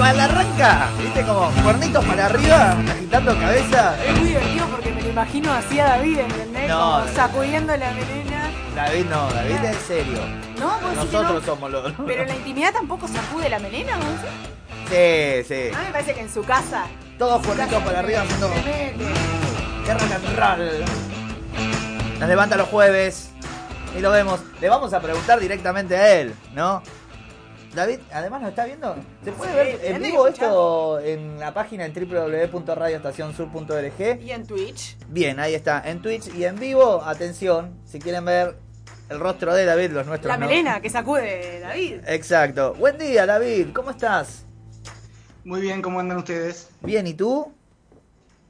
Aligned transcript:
cuando 0.00 0.22
arranca, 0.22 0.88
viste 0.98 1.22
como 1.26 1.50
cuernitos 1.62 2.02
para 2.06 2.24
arriba, 2.26 2.70
agitando 2.90 3.38
cabeza. 3.38 4.02
Es 4.02 4.18
muy 4.18 4.28
divertido 4.28 4.66
porque 4.68 4.90
me 4.92 5.02
lo 5.02 5.08
imagino 5.10 5.52
así 5.52 5.78
a 5.78 5.84
David, 5.84 6.18
¿entendés? 6.20 6.68
No, 6.70 7.00
Como 7.02 7.14
sacudiendo 7.14 7.76
la 7.76 7.90
melena. 7.92 8.50
David 8.74 9.04
no, 9.10 9.30
David 9.30 9.64
es 9.64 9.76
serio. 9.76 10.20
No, 10.58 10.68
vos 10.80 10.94
Nosotros 10.96 11.34
no. 11.34 11.40
somos 11.42 11.70
los. 11.70 11.92
Pero 12.06 12.22
en 12.22 12.28
la 12.28 12.34
intimidad 12.34 12.72
tampoco 12.72 13.08
sacude 13.08 13.50
la 13.50 13.58
melena, 13.58 13.96
¿vos? 13.96 14.06
Sí, 14.88 15.44
sí. 15.46 15.70
A 15.74 15.78
mí 15.78 15.84
me 15.86 15.92
parece 15.92 16.14
que 16.14 16.20
en 16.20 16.32
su 16.32 16.42
casa. 16.44 16.84
Todos 17.18 17.44
cuernitos 17.46 17.82
para 17.82 17.98
arriba 17.98 18.22
haciendo. 18.22 18.50
¡Qué 19.84 19.92
rock 19.94 20.12
and 20.12 20.38
roll! 20.38 20.84
Nos 22.18 22.28
levanta 22.28 22.56
los 22.56 22.68
jueves 22.68 23.32
y 23.94 24.00
lo 24.00 24.10
vemos. 24.10 24.40
Le 24.62 24.68
vamos 24.70 24.94
a 24.94 25.00
preguntar 25.00 25.38
directamente 25.40 25.94
a 25.96 26.12
él, 26.14 26.34
¿no? 26.54 26.82
David, 27.74 28.00
además 28.12 28.40
nos 28.42 28.50
está 28.50 28.64
viendo. 28.64 28.96
¿Se 29.24 29.30
puede 29.32 29.52
Sí, 29.52 29.56
ver 29.78 29.94
en 29.94 30.02
vivo 30.02 30.26
esto 30.26 30.98
en 31.00 31.38
la 31.38 31.54
página 31.54 31.84
en 31.86 31.92
www.radioestacionsur.org? 31.94 34.20
Y 34.20 34.30
en 34.32 34.46
Twitch. 34.46 34.96
Bien, 35.08 35.38
ahí 35.38 35.54
está, 35.54 35.80
en 35.84 36.02
Twitch 36.02 36.34
y 36.34 36.44
en 36.44 36.58
vivo. 36.58 37.02
Atención, 37.04 37.78
si 37.84 37.98
quieren 38.00 38.24
ver 38.24 38.56
el 39.08 39.20
rostro 39.20 39.54
de 39.54 39.64
David, 39.64 39.90
los 39.92 40.06
nuestros. 40.06 40.28
La 40.28 40.36
no. 40.36 40.46
melena 40.46 40.80
que 40.80 40.90
sacude 40.90 41.60
David. 41.60 42.00
Exacto. 42.06 42.74
Buen 42.74 42.98
día, 42.98 43.26
David. 43.26 43.68
¿Cómo 43.72 43.90
estás? 43.90 44.44
Muy 45.44 45.60
bien, 45.60 45.80
¿cómo 45.82 46.00
andan 46.00 46.18
ustedes? 46.18 46.70
Bien, 46.82 47.06
¿y 47.06 47.14
tú? 47.14 47.52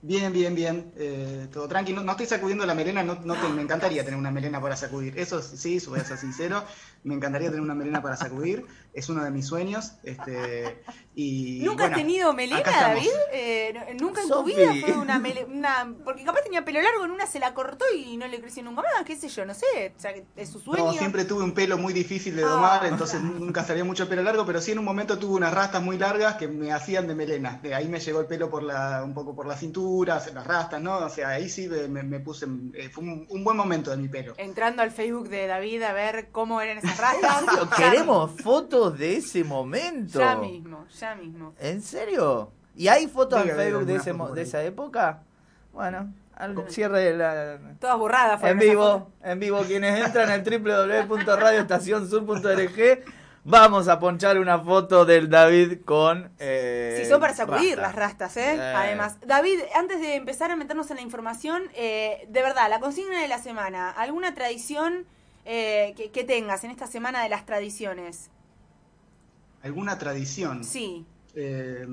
Bien, 0.03 0.33
bien, 0.33 0.55
bien. 0.55 0.93
Eh, 0.97 1.49
todo 1.53 1.69
tranquilo. 1.69 1.99
No, 2.01 2.07
no 2.07 2.13
estoy 2.13 2.27
sacudiendo 2.27 2.65
la 2.65 2.75
melena, 2.75 3.03
no, 3.03 3.17
no 3.23 3.39
te- 3.39 3.49
me 3.51 3.61
encantaría 3.61 4.03
tener 4.03 4.19
una 4.19 4.31
melena 4.31 4.59
para 4.61 4.75
sacudir. 4.75 5.19
Eso 5.19 5.43
sí, 5.43 5.79
voy 5.89 6.01
a 6.01 6.05
ser 6.05 6.17
sincero. 6.17 6.65
Me 7.03 7.15
encantaría 7.15 7.49
tener 7.51 7.61
una 7.63 7.75
melena 7.75 8.01
para 8.01 8.17
sacudir. 8.17 8.65
Es 8.95 9.11
uno 9.11 9.23
de 9.23 9.31
mis 9.31 9.47
sueños. 9.47 9.93
Este, 10.03 10.83
y, 11.21 11.61
¿Nunca 11.61 11.85
bueno, 11.85 11.97
has 11.97 12.03
tenido 12.03 12.33
melena. 12.33 12.63
David? 12.63 13.11
Eh, 13.33 13.97
¿Nunca 14.01 14.23
en 14.23 14.29
tu 14.29 14.43
vida 14.45 14.73
fue 14.81 14.93
una 14.97 15.19
melena? 15.19 15.95
Porque 16.05 16.25
capaz 16.25 16.43
tenía 16.43 16.65
pelo 16.65 16.81
largo, 16.81 17.05
en 17.05 17.11
una 17.11 17.27
se 17.27 17.39
la 17.39 17.55
cortó 17.55 17.85
y 17.95 18.17
no 18.17 18.27
le 18.27 18.41
creció 18.41 18.63
nunca 18.63 18.83
más, 18.83 19.05
qué 19.05 19.17
sé 19.17 19.29
yo, 19.29 19.45
no 19.45 19.55
sé. 19.55 19.93
O 19.97 20.01
sea, 20.01 20.15
que 20.15 20.25
es 20.37 20.49
su 20.49 20.61
sueño. 20.61 20.87
No, 20.87 20.93
siempre 20.93 21.25
tuve 21.25 21.45
un 21.45 21.53
pelo 21.53 21.79
muy 21.79 21.93
difícil 21.93 22.37
de 22.37 22.43
domar, 22.43 22.87
entonces 22.87 23.21
nunca 23.21 23.65
salía 23.65 23.85
mucho 23.85 24.09
pelo 24.09 24.23
largo, 24.23 24.47
pero 24.47 24.61
sí 24.61 24.73
en 24.73 24.79
un 24.79 24.85
momento 24.85 25.19
tuve 25.19 25.35
unas 25.35 25.53
rastas 25.53 25.83
muy 25.83 25.99
largas 25.99 26.37
que 26.37 26.49
me 26.49 26.73
hacían 26.73 27.07
de 27.07 27.15
melena. 27.15 27.61
De 27.63 27.75
ahí 27.75 27.89
me 27.89 28.01
llegó 28.01 28.21
el 28.21 28.27
pelo 28.27 28.49
por 28.49 28.63
la, 28.63 29.03
un 29.05 29.15
poco 29.15 29.35
por 29.35 29.47
la 29.47 29.57
cintura, 29.57 30.23
las 30.35 30.47
rastas, 30.47 30.81
¿no? 30.81 30.99
O 30.99 31.11
sea, 31.11 31.31
ahí 31.31 31.49
sí 31.49 31.69
me, 31.69 32.03
me 32.03 32.21
puse, 32.21 32.47
eh, 32.75 32.89
fue 32.89 33.05
un, 33.05 33.27
un 33.29 33.45
buen 33.45 33.57
momento 33.57 33.91
de 33.91 33.97
mi 33.97 34.09
pelo. 34.09 34.35
Entrando 34.39 34.83
al 34.83 34.91
Facebook 34.91 35.29
de 35.29 35.47
David 35.47 35.83
a 35.83 35.93
ver 35.93 36.29
cómo 36.33 36.61
eran 36.61 36.79
esas 36.79 36.99
rastas. 36.99 37.45
Queremos 37.77 38.33
fotos 38.41 38.99
de 38.99 39.17
ese 39.17 39.45
momento. 39.45 40.19
Ya 40.19 40.37
mismo, 40.37 40.87
ya 40.99 41.10
mismo. 41.15 41.55
¿En 41.59 41.83
serio? 41.83 42.51
¿Y 42.77 42.89
hay 42.89 43.07
fotos 43.09 43.45
en 43.47 43.57
Facebook 43.57 43.85
de, 43.85 43.97
ese, 43.97 44.13
de 44.13 44.43
esa 44.43 44.63
época? 44.63 45.23
Bueno, 45.73 46.13
al 46.37 46.71
cierre 46.71 47.01
de 47.01 47.17
la... 47.17 47.59
Todas 47.79 47.99
borradas 47.99 48.43
En 48.45 48.59
vivo, 48.59 49.11
en 49.23 49.39
vivo, 49.41 49.61
quienes 49.63 50.05
entran 50.05 50.31
en 50.31 50.43
www.radioestacionsur.org 50.45 53.05
vamos 53.45 53.89
a 53.89 53.99
ponchar 53.99 54.39
una 54.39 54.59
foto 54.59 55.05
del 55.05 55.29
David 55.31 55.81
con... 55.85 56.31
eh, 56.39 57.01
Si 57.03 57.09
son 57.09 57.21
para 57.21 57.35
sacudir 57.35 57.79
rastas. 57.79 57.83
las 57.83 57.95
rastas, 57.95 58.37
¿eh? 58.37 58.55
Eh. 58.55 58.73
Además, 58.77 59.17
David, 59.27 59.61
antes 59.75 60.01
de 60.01 60.15
empezar 60.17 60.51
a 60.51 60.57
meternos 60.57 60.91
en 60.91 60.97
la 60.97 61.03
información, 61.03 61.63
eh, 61.75 62.27
de 62.29 62.43
verdad, 62.43 62.69
la 62.69 62.81
consigna 62.81 63.21
de 63.21 63.29
la 63.29 63.39
semana, 63.39 63.91
¿alguna 63.91 64.35
tradición 64.35 65.07
eh, 65.47 65.95
que, 65.97 66.11
que 66.11 66.25
tengas 66.25 66.65
en 66.65 66.71
esta 66.71 66.87
semana 66.87 67.23
de 67.23 67.29
las 67.31 67.47
tradiciones? 67.47 68.31
¿Alguna 69.63 69.99
tradición? 69.99 70.65
Sí. 70.65 71.05
Eh, 71.35 71.87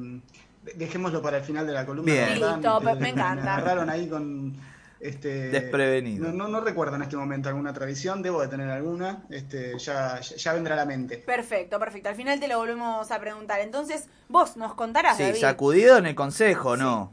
dejémoslo 0.76 1.22
para 1.22 1.38
el 1.38 1.44
final 1.44 1.66
de 1.68 1.74
la 1.74 1.86
columna. 1.86 2.12
Bien. 2.12 2.30
Listo, 2.40 2.90
eh, 2.90 2.96
me 2.96 3.10
encanta. 3.10 3.56
agarraron 3.56 3.90
ahí 3.90 4.08
con... 4.08 4.56
Este, 5.00 5.50
Desprevenido. 5.50 6.26
No, 6.30 6.34
no, 6.34 6.48
no 6.48 6.60
recuerdo 6.60 6.96
en 6.96 7.04
este 7.04 7.16
momento 7.16 7.50
alguna 7.50 7.72
tradición, 7.72 8.24
debo 8.24 8.42
de 8.42 8.48
tener 8.48 8.68
alguna, 8.72 9.26
este, 9.30 9.78
ya, 9.78 10.20
ya, 10.22 10.54
vendrá 10.54 10.74
a 10.74 10.78
la 10.78 10.86
mente. 10.86 11.20
Perfecto, 11.20 11.78
perfecto. 11.78 12.10
Al 12.10 12.16
final 12.16 12.40
te 12.40 12.48
lo 12.48 12.58
volvemos 12.58 13.12
a 13.12 13.20
preguntar. 13.20 13.60
Entonces, 13.60 14.08
vos 14.28 14.58
nos 14.58 14.74
contarás, 14.74 15.18
Sí, 15.18 15.22
David. 15.24 15.40
sacudido 15.40 15.98
en 16.00 16.08
el 16.08 16.16
consejo, 16.16 16.76
¿no? 16.78 17.12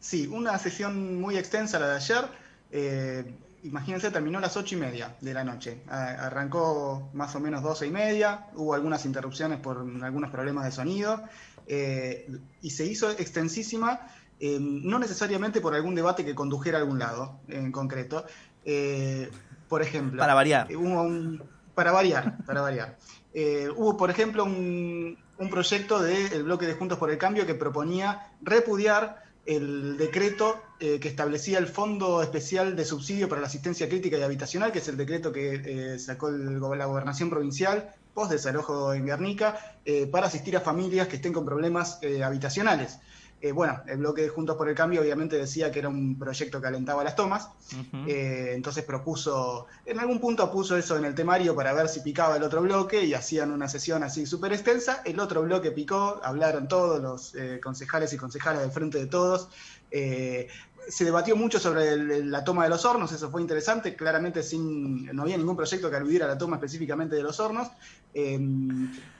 Sí, 0.00 0.26
una 0.26 0.58
sesión 0.58 1.20
muy 1.20 1.38
extensa 1.38 1.78
la 1.78 1.88
de 1.90 1.96
ayer. 1.96 2.24
eh, 2.72 3.24
imagínense, 3.64 4.10
terminó 4.10 4.38
a 4.38 4.40
las 4.42 4.56
ocho 4.56 4.76
y 4.76 4.78
media 4.78 5.16
de 5.20 5.34
la 5.34 5.42
noche. 5.44 5.82
Arrancó 5.88 7.10
más 7.14 7.34
o 7.34 7.40
menos 7.40 7.62
doce 7.62 7.86
y 7.86 7.90
media. 7.90 8.46
Hubo 8.54 8.74
algunas 8.74 9.04
interrupciones 9.04 9.58
por 9.60 9.78
algunos 10.02 10.30
problemas 10.30 10.64
de 10.64 10.72
sonido. 10.72 11.22
eh, 11.66 12.30
y 12.60 12.70
se 12.70 12.84
hizo 12.84 13.10
extensísima, 13.10 14.00
eh, 14.38 14.58
no 14.60 14.98
necesariamente 14.98 15.62
por 15.62 15.74
algún 15.74 15.94
debate 15.94 16.22
que 16.24 16.34
condujera 16.34 16.76
a 16.76 16.82
algún 16.82 16.98
lado 16.98 17.40
en 17.48 17.72
concreto. 17.72 18.26
Eh, 18.66 19.30
por 19.68 19.80
ejemplo, 19.80 20.18
Para 20.20 20.34
variar. 20.34 20.70
eh, 20.70 20.76
hubo 20.76 21.00
un- 21.02 21.42
para 21.74 21.90
variar, 21.90 22.36
para 22.44 22.60
variar. 22.60 22.98
Hubo, 23.76 23.96
por 23.96 24.10
ejemplo, 24.10 24.44
un, 24.44 25.16
un 25.38 25.50
proyecto 25.50 26.00
del 26.02 26.42
bloque 26.44 26.66
de 26.66 26.74
Juntos 26.74 26.98
por 26.98 27.10
el 27.10 27.16
Cambio 27.18 27.46
que 27.46 27.54
proponía 27.54 28.30
repudiar 28.42 29.23
el 29.46 29.96
decreto 29.96 30.62
eh, 30.80 30.98
que 31.00 31.08
establecía 31.08 31.58
el 31.58 31.66
Fondo 31.66 32.22
Especial 32.22 32.76
de 32.76 32.84
Subsidio 32.84 33.28
para 33.28 33.40
la 33.40 33.46
Asistencia 33.46 33.88
Crítica 33.88 34.18
y 34.18 34.22
Habitacional, 34.22 34.72
que 34.72 34.78
es 34.78 34.88
el 34.88 34.96
decreto 34.96 35.32
que 35.32 35.94
eh, 35.94 35.98
sacó 35.98 36.28
el 36.28 36.60
la 36.60 36.86
Gobernación 36.86 37.30
Provincial 37.30 37.94
post 38.14 38.30
desalojo 38.30 38.94
en 38.94 39.04
Guernica, 39.06 39.58
eh, 39.84 40.06
para 40.06 40.28
asistir 40.28 40.56
a 40.56 40.60
familias 40.60 41.08
que 41.08 41.16
estén 41.16 41.32
con 41.32 41.44
problemas 41.44 41.98
eh, 42.00 42.22
habitacionales. 42.22 42.98
Eh, 43.46 43.52
bueno, 43.52 43.82
el 43.86 43.98
bloque 43.98 44.22
de 44.22 44.30
Juntos 44.30 44.56
por 44.56 44.70
el 44.70 44.74
Cambio 44.74 45.02
obviamente 45.02 45.36
decía 45.36 45.70
que 45.70 45.80
era 45.80 45.90
un 45.90 46.18
proyecto 46.18 46.62
que 46.62 46.66
alentaba 46.66 47.04
las 47.04 47.14
tomas, 47.14 47.50
eh, 48.08 48.52
entonces 48.54 48.84
propuso, 48.84 49.66
en 49.84 49.98
algún 50.00 50.18
punto 50.18 50.50
puso 50.50 50.78
eso 50.78 50.96
en 50.96 51.04
el 51.04 51.14
temario 51.14 51.54
para 51.54 51.74
ver 51.74 51.90
si 51.90 52.00
picaba 52.00 52.38
el 52.38 52.42
otro 52.42 52.62
bloque 52.62 53.04
y 53.04 53.12
hacían 53.12 53.50
una 53.50 53.68
sesión 53.68 54.02
así 54.02 54.24
súper 54.24 54.54
extensa. 54.54 55.02
El 55.04 55.20
otro 55.20 55.42
bloque 55.42 55.72
picó, 55.72 56.22
hablaron 56.24 56.68
todos 56.68 57.02
los 57.02 57.34
eh, 57.34 57.60
concejales 57.62 58.14
y 58.14 58.16
concejalas 58.16 58.62
del 58.62 58.70
frente 58.70 58.96
de 58.98 59.08
todos. 59.08 59.50
Se 60.88 61.04
debatió 61.04 61.36
mucho 61.36 61.58
sobre 61.60 61.88
el- 61.92 62.30
la 62.30 62.44
toma 62.44 62.64
de 62.64 62.70
los 62.70 62.84
hornos, 62.86 63.12
eso 63.12 63.30
fue 63.30 63.42
interesante, 63.42 63.94
claramente 63.94 64.42
sin, 64.42 65.04
no 65.14 65.22
había 65.22 65.36
ningún 65.36 65.56
proyecto 65.56 65.90
que 65.90 65.96
aludiera 65.96 66.24
a 66.24 66.28
la 66.28 66.38
toma 66.38 66.56
específicamente 66.56 67.14
de 67.14 67.22
los 67.22 67.38
hornos. 67.40 67.68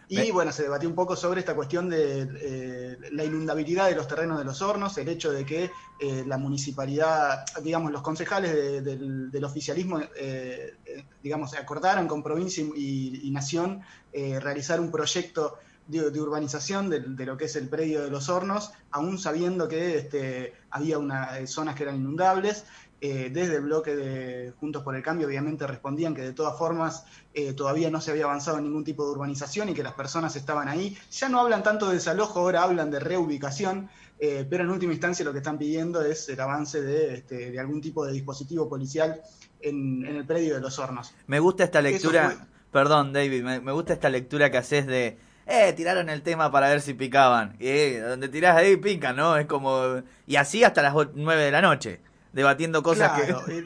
Y 0.09 0.31
bueno, 0.31 0.53
se 0.53 0.63
debatió 0.63 0.89
un 0.89 0.95
poco 0.95 1.17
sobre 1.17 1.41
esta 1.41 1.55
cuestión 1.55 1.89
de 1.89 2.29
eh, 2.41 2.99
la 3.13 3.25
inundabilidad 3.25 3.89
de 3.89 3.95
los 3.95 4.07
terrenos 4.07 4.39
de 4.39 4.45
los 4.45 4.61
hornos, 4.61 4.97
el 4.99 5.09
hecho 5.09 5.33
de 5.33 5.47
que 5.47 5.71
eh, 5.99 6.25
la 6.27 6.37
municipalidad, 6.39 7.45
digamos, 7.63 7.91
los 7.91 8.03
concejales 8.03 8.53
de- 8.53 8.83
del, 8.83 9.45
oficialismo, 9.45 10.01
eh, 10.17 10.77
digamos, 11.23 11.55
acordaron 11.55 12.07
con 12.07 12.23
provincia 12.23 12.65
y, 12.77 13.31
nación 13.31 13.83
realizar 14.13 14.79
un 14.81 14.93
proyecto 14.93 15.59
de, 15.89 16.21
urbanización 16.21 16.89
de, 16.89 17.27
lo 17.27 17.37
que 17.37 17.47
es 17.47 17.57
el 17.57 17.69
predio 17.69 18.03
de 18.03 18.11
los 18.11 18.29
hornos, 18.29 18.73
aún 18.91 19.19
sabiendo 19.19 19.69
que 19.69 19.99
este, 19.99 20.55
había 20.71 20.99
una, 20.99 21.47
zonas 21.47 21.75
que 21.75 21.83
eran 21.83 21.97
inundables. 21.97 22.65
Eh, 23.07 23.29
desde 23.31 23.57
el 23.57 23.63
bloque 23.65 23.95
de 23.95 24.53
Juntos 24.59 24.83
por 24.83 24.97
el 24.97 25.03
Cambio, 25.03 25.27
obviamente 25.27 25.67
respondían 25.67 26.15
que 26.15 26.23
de 26.23 26.33
todas 26.33 26.57
formas 26.57 27.05
eh, 27.35 27.53
todavía 27.53 27.91
no 27.91 28.01
se 28.01 28.11
había 28.13 28.25
avanzado 28.25 28.57
en 28.57 28.65
ningún 28.65 28.83
tipo 28.83 29.05
de 29.05 29.11
urbanización 29.13 29.69
y 29.69 29.75
que 29.75 29.83
las 29.83 29.93
personas 29.93 30.35
estaban 30.37 30.69
ahí. 30.69 30.97
Ya 31.11 31.29
no 31.29 31.39
hablan 31.39 31.63
tanto 31.63 31.89
de 31.89 31.95
desalojo, 31.97 32.39
ahora 32.41 32.63
hablan 32.63 32.91
de 32.91 33.01
reubicación, 33.01 33.91
eh, 34.19 34.47
pero 34.49 34.65
en 34.65 34.71
última 34.71 34.95
instancia 34.95 35.23
lo 35.23 35.33
que 35.33 35.39
están 35.45 35.59
pidiendo 35.59 36.01
es 36.03 36.31
el 36.31 36.41
avance 36.41 36.81
de, 36.81 37.13
este, 37.13 37.51
de 37.51 37.61
algún 37.61 37.83
tipo 37.83 38.07
de 38.07 38.13
dispositivo 38.15 38.71
policial 38.71 39.21
en, 39.61 40.07
en 40.07 40.17
el 40.17 40.25
predio 40.25 40.55
de 40.55 40.63
los 40.63 40.79
hornos. 40.79 41.13
Me 41.27 41.41
gusta 41.41 41.65
esta 41.65 41.83
lectura, 41.83 42.31
fue- 42.31 42.47
perdón 42.73 43.13
David, 43.13 43.43
me, 43.43 43.61
me 43.61 43.73
gusta 43.73 43.93
esta 43.93 44.09
lectura 44.09 44.51
que 44.51 44.57
haces 44.57 44.87
de, 44.87 45.19
eh, 45.47 45.75
tiraron 45.77 46.09
el 46.09 46.23
tema 46.23 46.51
para 46.51 46.71
ver 46.71 46.81
si 46.81 46.95
picaban. 46.95 47.55
Y 47.61 47.67
eh, 47.69 48.01
donde 48.01 48.31
tirás 48.31 48.57
ahí 48.57 48.79
pican, 48.79 49.15
¿no? 49.17 49.37
Es 49.37 49.45
como, 49.45 50.03
y 50.27 50.37
así 50.37 50.65
hasta 50.65 50.81
las 50.81 50.95
o- 50.95 51.11
nueve 51.15 51.43
de 51.45 51.51
la 51.51 51.61
noche, 51.61 52.01
debatiendo 52.35 52.83
cosas 52.83 53.13
Claro, 53.13 53.45
que... 53.47 53.59
eh, 53.59 53.65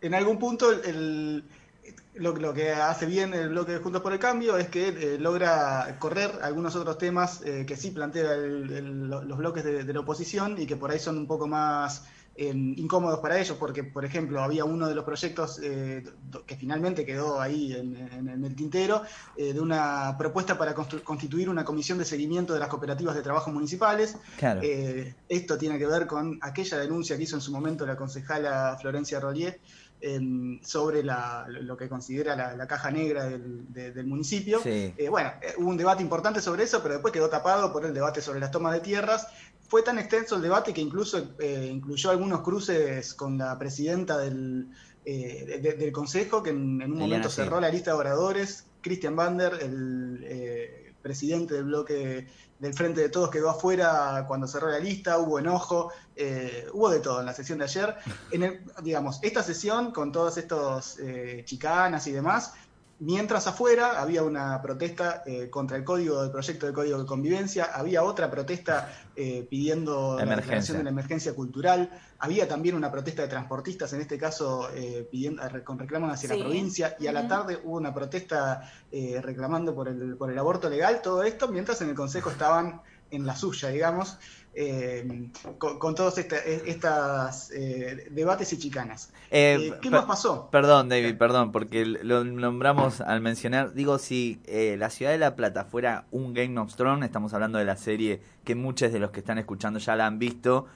en 0.00 0.14
algún 0.14 0.38
punto 0.38 0.70
el, 0.72 1.44
lo, 2.14 2.36
lo 2.36 2.54
que 2.54 2.70
hace 2.72 3.06
bien 3.06 3.34
el 3.34 3.48
bloque 3.50 3.72
de 3.72 3.78
Juntos 3.78 4.02
por 4.02 4.12
el 4.12 4.18
Cambio 4.18 4.56
es 4.58 4.68
que 4.68 4.88
eh, 4.88 5.18
logra 5.18 5.96
correr 5.98 6.30
algunos 6.42 6.76
otros 6.76 6.98
temas 6.98 7.42
eh, 7.44 7.64
que 7.66 7.76
sí 7.76 7.90
plantea 7.90 8.34
el- 8.34 8.70
el- 8.70 9.08
los 9.08 9.38
bloques 9.38 9.64
de, 9.64 9.84
de 9.84 9.92
la 9.92 10.00
oposición 10.00 10.60
y 10.60 10.66
que 10.66 10.76
por 10.76 10.90
ahí 10.90 10.98
son 10.98 11.18
un 11.18 11.26
poco 11.26 11.46
más 11.46 12.04
incómodos 12.46 13.18
para 13.18 13.38
ellos, 13.40 13.56
porque, 13.58 13.82
por 13.82 14.04
ejemplo, 14.04 14.40
había 14.40 14.64
uno 14.64 14.86
de 14.88 14.94
los 14.94 15.04
proyectos 15.04 15.58
eh, 15.62 16.04
que 16.46 16.56
finalmente 16.56 17.04
quedó 17.04 17.40
ahí 17.40 17.74
en, 17.74 17.96
en- 17.96 18.28
en 18.28 18.44
el 18.44 18.54
tintero, 18.54 19.02
eh, 19.36 19.52
de 19.52 19.60
una 19.60 20.14
propuesta 20.16 20.56
para 20.56 20.72
constituir 20.74 21.48
una 21.50 21.64
comisión 21.64 21.98
de 21.98 22.04
seguimiento 22.04 22.54
de 22.54 22.60
las 22.60 22.68
cooperativas 22.68 23.16
de 23.16 23.22
trabajo 23.22 23.50
municipales, 23.50 24.16
Claro. 24.38 24.60
eh, 24.62 25.14
esto 25.28 25.58
tiene 25.58 25.78
que 25.78 25.86
ver 25.86 26.06
con 26.06 26.38
aquella 26.40 26.78
denuncia 26.78 27.16
que 27.16 27.24
hizo 27.24 27.34
en 27.34 27.42
su 27.42 27.50
momento 27.50 27.84
la 27.84 27.96
concejala 27.96 28.76
Florencia 28.80 29.18
Rollier, 29.18 29.60
em, 30.00 30.60
sobre 30.62 31.02
lo 31.02 31.76
que 31.76 31.88
considera 31.88 32.36
la, 32.36 32.66
caja 32.68 32.88
negra 32.92 33.24
del, 33.24 34.06
municipio. 34.06 34.60
bueno, 35.10 35.32
hubo 35.56 35.68
un 35.70 35.76
debate 35.76 36.02
importante 36.04 36.40
sobre 36.40 36.62
eso, 36.62 36.80
pero 36.82 36.94
después 36.94 37.12
quedó 37.12 37.28
tapado 37.28 37.72
por 37.72 37.84
el 37.84 37.92
debate 37.92 38.20
sobre 38.20 38.38
las 38.38 38.52
tomas 38.52 38.74
de 38.74 38.80
tierras. 38.80 39.26
Fue 39.68 39.82
tan 39.82 39.98
extenso 39.98 40.36
el 40.36 40.42
debate 40.42 40.72
que 40.72 40.80
incluso 40.80 41.18
incluyó 41.38 42.10
algunos 42.10 42.40
cruces 42.40 43.14
con 43.14 43.36
la 43.38 43.58
presidenta 43.58 44.18
del, 44.18 44.68
del 45.04 45.92
Consejo, 45.92 46.42
que 46.42 46.50
en, 46.50 46.82
un 46.82 46.98
momento 46.98 47.28
cerró 47.28 47.60
la 47.60 47.68
lista 47.68 47.92
de 47.92 47.98
oradores. 47.98 48.64
Christian 48.80 49.14
Bander, 49.14 49.58
el 49.60 50.94
presidente 51.02 51.54
del 51.54 51.64
bloque 51.64 52.26
del 52.58 52.74
Frente 52.74 53.00
de 53.00 53.08
Todos 53.08 53.30
quedó 53.30 53.50
afuera 53.50 54.24
cuando 54.26 54.46
cerró 54.46 54.70
la 54.70 54.78
lista, 54.78 55.18
hubo 55.18 55.38
enojo, 55.38 55.92
eh, 56.16 56.66
hubo 56.72 56.90
de 56.90 57.00
todo 57.00 57.20
en 57.20 57.26
la 57.26 57.34
sesión 57.34 57.58
de 57.58 57.64
ayer. 57.64 57.94
En 58.30 58.42
el, 58.42 58.60
digamos, 58.82 59.20
esta 59.22 59.42
sesión 59.42 59.92
con 59.92 60.10
todas 60.12 60.36
estas 60.36 60.98
eh, 60.98 61.42
chicanas 61.44 62.06
y 62.08 62.12
demás, 62.12 62.54
Mientras 63.00 63.46
afuera 63.46 64.00
había 64.00 64.24
una 64.24 64.60
protesta 64.60 65.22
eh, 65.24 65.48
contra 65.50 65.76
el 65.76 65.84
código 65.84 66.20
del 66.20 66.32
proyecto 66.32 66.66
de 66.66 66.72
código 66.72 66.98
de 66.98 67.06
convivencia, 67.06 67.70
había 67.72 68.02
otra 68.02 68.28
protesta 68.28 68.92
eh, 69.14 69.46
pidiendo 69.48 70.18
la 70.18 70.34
declaración 70.34 70.78
de 70.78 70.84
la 70.84 70.90
emergencia 70.90 71.32
cultural, 71.32 71.90
había 72.18 72.48
también 72.48 72.74
una 72.74 72.90
protesta 72.90 73.22
de 73.22 73.28
transportistas, 73.28 73.92
en 73.92 74.00
este 74.00 74.18
caso 74.18 74.68
eh, 74.74 75.06
pidiendo, 75.08 75.42
con 75.64 75.78
reclamos 75.78 76.12
hacia 76.12 76.34
la 76.34 76.42
provincia, 76.42 76.96
y 76.98 77.06
a 77.06 77.12
la 77.12 77.28
tarde 77.28 77.60
hubo 77.62 77.76
una 77.76 77.94
protesta 77.94 78.68
reclamando 79.22 79.76
por 79.76 79.86
el, 79.86 80.16
por 80.16 80.32
el 80.32 80.38
aborto 80.38 80.68
legal, 80.68 81.00
todo 81.00 81.22
esto 81.22 81.46
mientras 81.46 81.80
en 81.82 81.90
el 81.90 81.94
Consejo 81.94 82.30
estaban 82.30 82.82
en 83.12 83.26
la 83.26 83.36
suya, 83.36 83.68
digamos 83.68 84.18
eh, 84.54 85.28
con, 85.58 85.94
todos 85.94 86.18
estos 86.18 87.50
eh, 87.52 88.08
debates 88.10 88.52
y 88.52 88.58
chicanas. 88.58 89.10
Eh, 89.30 89.74
¿Qué 89.80 89.90
más 89.90 90.04
pasó? 90.04 90.48
Perdón, 90.50 90.88
David, 90.88 91.16
perdón, 91.16 91.52
porque 91.52 91.84
lo 91.84 92.24
nombramos 92.24 93.00
al 93.00 93.20
mencionar. 93.20 93.74
Digo, 93.74 93.98
si 93.98 94.40
la 94.46 94.90
ciudad 94.90 95.12
de 95.12 95.18
La 95.18 95.36
Plata 95.36 95.64
fuera 95.64 96.06
un 96.10 96.34
Game 96.34 96.58
of 96.58 96.74
Thrones, 96.74 97.06
estamos 97.06 97.34
hablando 97.34 97.58
de 97.58 97.64
la 97.64 97.76
serie 97.76 98.20
que 98.44 98.54
muchos 98.54 98.92
de 98.92 98.98
los 98.98 99.10
que 99.10 99.20
están 99.20 99.38
escuchando 99.38 99.78
ya 99.78 99.96
la 99.96 100.06
han 100.06 100.18
visto. 100.18 100.66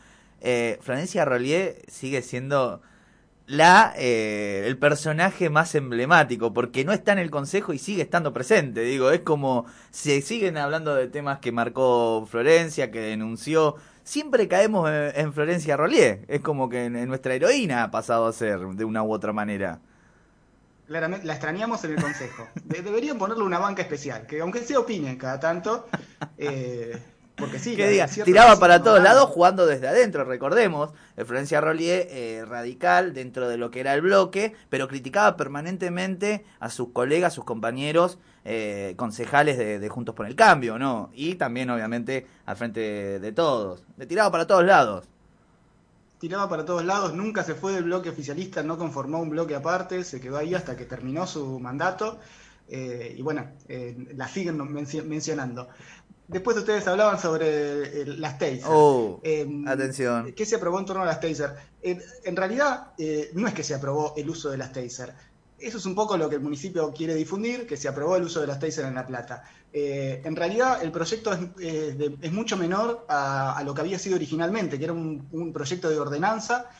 Florencia 0.81 1.25
Rollier 1.25 1.83
sigue 1.89 2.23
siendo 2.23 2.83
la 3.53 3.93
eh, 3.99 4.65
el 4.67 4.79
personaje 4.79 5.51
más 5.51 5.75
emblemático 5.75 6.55
porque 6.55 6.87
no 6.87 6.93
está 6.93 7.13
en 7.13 7.19
el 7.19 7.31
consejo 7.31 7.75
y 7.75 7.79
sigue 7.79 8.01
estando 8.01 8.33
presente 8.33 8.81
digo 8.81 9.11
es 9.11 9.21
como 9.21 9.67
se 9.91 10.23
siguen 10.23 10.57
hablando 10.57 10.95
de 10.95 11.07
temas 11.09 11.39
que 11.39 11.53
marcó 11.53 12.27
Florencia 12.27 12.91
que 12.91 13.01
denunció 13.01 13.77
siempre 14.05 14.49
caemos 14.49 14.89
en, 14.91 15.35
Florencia 15.35 15.77
Rollier 15.77 16.25
es 16.29 16.41
como 16.41 16.71
que 16.71 16.87
en, 16.87 17.07
nuestra 17.07 17.35
heroína 17.35 17.83
ha 17.83 17.91
pasado 17.91 18.27
a 18.27 18.33
ser 18.33 18.59
de 18.59 18.85
una 18.87 19.03
u 19.03 19.13
otra 19.13 19.35
manera. 19.35 19.81
Claramente 20.87 21.27
la 21.27 21.35
extrañamos 21.35 21.85
en 21.85 21.93
el 21.93 22.03
consejo. 22.03 22.49
Deberían 22.65 23.19
ponerle 23.19 23.45
una 23.45 23.59
banca 23.59 23.83
especial 23.83 24.27
que 24.27 24.41
aunque 24.41 24.61
se 24.61 24.79
opine 24.79 25.19
cada 25.19 25.39
tanto 25.39 25.87
eh, 26.39 26.99
porque 27.43 27.59
sí, 27.59 27.75
que 27.75 28.06
tiraba 28.25 28.61
para 28.61 28.85
todos 28.85 29.03
lados 29.03 29.29
jugando 29.31 29.67
desde 29.67 29.89
adentro, 29.89 30.23
recordemos, 30.23 30.91
Florencia 31.17 31.61
Rollier 31.61 32.06
eh, 32.09 32.44
radical 32.47 33.15
dentro 33.15 33.49
de 33.49 33.56
lo 33.56 33.73
que 33.73 33.81
era 33.81 33.94
el 33.94 34.00
bloque, 34.00 34.55
pero 34.69 34.87
criticaba 34.87 35.37
permanentemente 35.37 36.44
a 36.61 36.71
sus 36.71 36.91
colegas, 36.91 37.35
sus 37.35 37.44
compañeros 37.44 38.21
eh, 38.44 38.94
concejales 38.97 39.59
de, 39.59 39.89
Juntos 39.89 40.15
por 40.15 40.27
el 40.27 40.37
Cambio, 40.37 40.79
¿no? 40.79 41.11
Y 41.15 41.35
también 41.35 41.69
obviamente 41.71 42.29
al 42.47 42.56
frente 42.56 43.19
de, 43.19 43.33
todos. 43.33 43.83
Le 43.97 44.06
tiraba 44.06 44.31
para 44.31 44.47
todos 44.47 44.65
lados 44.65 45.09
tiraba 46.21 46.49
para 46.49 46.65
todos 46.65 46.85
lados, 46.85 47.15
nunca 47.15 47.43
se 47.43 47.56
fue 47.56 47.73
del 47.73 47.83
bloque 47.83 48.09
oficialista, 48.09 48.62
no 48.62 48.79
conformó 48.79 49.19
un 49.19 49.31
bloque 49.31 49.56
aparte, 49.56 50.05
se 50.05 50.21
quedó 50.21 50.39
ahí 50.39 50.55
hasta 50.55 50.77
que 50.77 50.85
terminó 50.85 51.27
su 51.27 51.59
mandato. 51.59 52.21
Eh, 52.69 53.17
y 53.19 53.23
bueno, 53.23 53.44
la 54.15 54.29
siguen 54.29 54.56
mencionando. 55.09 55.69
Después 56.32 56.56
ustedes 56.56 56.87
hablaban 56.87 57.20
sobre 57.20 58.02
eh, 58.02 58.06
las 58.06 58.38
taser. 58.38 58.64
Oh, 58.67 59.20
em, 59.23 59.69
atención. 59.69 60.32
¿Qué 60.32 60.46
se 60.46 60.56
aprobó 60.56 60.79
en 60.79 60.87
torno 60.87 61.02
a 61.02 61.06
las 61.06 61.20
taser? 61.20 61.73
en 61.82 62.37
realidad, 62.37 62.93
eh, 62.96 63.31
no 63.34 63.49
es 63.49 63.55
que 63.55 63.64
se 63.64 63.75
aprobó 63.75 64.14
el 64.17 64.31
uso 64.31 64.50
de 64.50 64.56
las 64.56 64.73
taser. 64.73 65.12
Eso 65.58 65.79
es 65.79 65.87
un 65.87 65.94
poco 65.94 66.17
lo 66.17 66.29
que 66.29 66.37
el 66.37 66.40
municipio 66.40 66.93
quiere 66.93 67.14
difundir, 67.14 67.67
que 67.67 67.76
se 67.76 67.88
aprobó 67.88 68.17
el 68.17 68.23
uso 68.23 68.40
de 68.40 68.46
las 68.46 68.58
taser 68.58 68.84
en 68.84 68.94
La 68.94 69.06
Plata. 69.06 69.44
Eh, 69.73 70.23
en 70.25 70.34
realidad, 70.37 70.82
el 70.82 70.90
proyecto 70.90 71.32
es, 71.32 72.32
mucho 72.32 72.56
menor 72.56 73.05
a, 73.08 73.61
lo 73.64 73.75
que 73.75 73.81
había 73.81 73.99
sido 73.99 74.17
originalmente, 74.17 74.79
que 74.79 74.84
era 74.84 74.93
un, 74.93 75.52
proyecto 75.52 75.90
de 75.90 75.99
ordenanza 75.99 76.70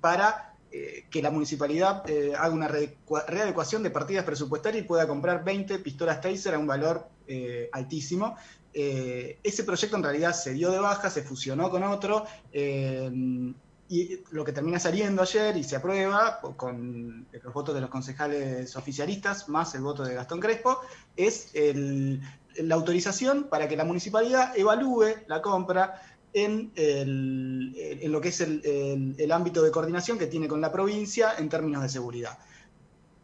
para 0.00 0.54
que 0.70 1.22
la 1.22 1.30
municipalidad 1.30 2.04
haga 2.36 2.50
una 2.50 2.68
readecuación 2.68 3.82
de 3.82 3.90
partidas 3.90 4.24
presupuestarias 4.24 4.84
y 4.84 4.86
pueda 4.86 5.06
comprar 5.06 5.44
20 5.44 5.78
pistolas 5.78 6.20
taser 6.20 6.54
a 6.54 6.58
un 6.58 6.66
valor 6.66 7.08
altísimo. 7.72 8.36
Eh, 8.80 9.40
ese 9.42 9.64
proyecto 9.64 9.96
en 9.96 10.04
realidad 10.04 10.32
se 10.32 10.52
dio 10.52 10.70
de 10.70 10.78
baja, 10.78 11.10
se 11.10 11.24
fusionó 11.24 11.68
con 11.68 11.82
otro, 11.82 12.24
eh, 12.52 13.10
y 13.88 14.20
lo 14.30 14.44
que 14.44 14.52
termina 14.52 14.78
saliendo 14.78 15.20
ayer 15.20 15.56
y 15.56 15.64
se 15.64 15.74
aprueba 15.74 16.38
con 16.56 17.26
los 17.32 17.52
votos 17.52 17.74
de 17.74 17.80
los 17.80 17.90
concejales 17.90 18.76
oficialistas 18.76 19.48
más 19.48 19.74
el 19.74 19.80
voto 19.80 20.04
de 20.04 20.14
Gastón 20.14 20.38
Crespo, 20.38 20.78
es 21.16 21.50
la 22.54 22.74
autorización 22.76 23.48
para 23.50 23.66
que 23.66 23.76
la 23.76 23.84
municipalidad 23.84 24.56
evalúe 24.56 25.24
la 25.26 25.42
compra 25.42 26.00
en, 26.32 26.70
lo 28.04 28.20
que 28.20 28.28
es 28.28 28.40
el 28.40 29.32
ámbito 29.32 29.60
de 29.60 29.72
coordinación 29.72 30.18
que 30.18 30.28
tiene 30.28 30.46
con 30.46 30.60
la 30.60 30.70
provincia 30.70 31.32
en 31.36 31.48
términos 31.48 31.82
de 31.82 31.88
seguridad 31.88 32.38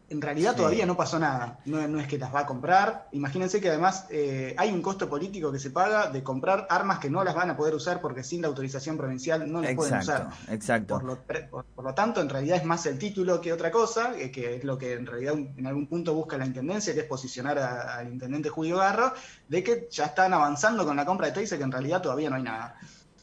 en 0.09 0.21
realidad 0.21 0.55
todavía 0.55 0.85
no 0.85 0.95
pasó 0.95 1.17
nada. 1.17 1.59
No, 1.65 1.99
es 1.99 2.07
que 2.07 2.17
las 2.17 2.33
va 2.33 2.41
a 2.41 2.45
comprar. 2.45 3.07
Imagínense 3.11 3.59
que 3.59 3.69
además 3.69 4.05
eh, 4.09 4.53
hay 4.57 4.71
un 4.71 4.81
costo 4.81 5.09
político 5.09 5.51
que 5.51 5.59
se 5.59 5.71
paga 5.71 6.09
de 6.09 6.23
comprar 6.23 6.67
armas 6.69 6.99
que 6.99 7.09
no 7.09 7.23
las 7.23 7.33
van 7.33 7.49
a 7.49 7.57
poder 7.57 7.73
usar 7.73 8.01
porque 8.01 8.23
sin 8.23 8.41
la 8.41 8.47
autorización 8.47 8.97
provincial 8.97 9.51
no 9.51 9.61
las 9.61 9.73
pueden 9.73 9.99
usar. 9.99 10.29
Exacto. 10.49 10.99
Por 10.99 11.83
lo, 11.83 11.93
tanto, 11.93 12.21
en 12.21 12.29
realidad 12.29 12.57
es 12.57 12.65
más 12.65 12.85
el 12.85 12.99
título 12.99 13.41
que 13.41 13.51
otra 13.51 13.71
cosa, 13.71 14.13
eh, 14.17 14.31
que 14.31 14.57
es 14.57 14.63
lo 14.63 14.77
que 14.77 14.93
en 14.93 15.05
realidad 15.05 15.33
en 15.33 15.65
algún 15.65 15.87
punto 15.87 16.13
busca 16.13 16.37
la 16.37 16.45
intendencia, 16.45 16.93
que 16.93 17.01
es 17.01 17.07
posicionar 17.07 17.57
al 17.57 18.07
intendente 18.07 18.49
Julio 18.49 18.77
Garro, 18.77 19.13
de 19.47 19.63
que 19.63 19.87
ya 19.89 20.05
están 20.05 20.33
avanzando 20.33 20.85
con 20.85 20.95
la 20.95 21.05
compra 21.05 21.27
de 21.27 21.33
Teise, 21.33 21.57
que 21.57 21.63
en 21.63 21.71
realidad 21.71 22.01
todavía 22.01 22.29
no 22.29 22.35
hay 22.35 22.43
nada. 22.43 22.75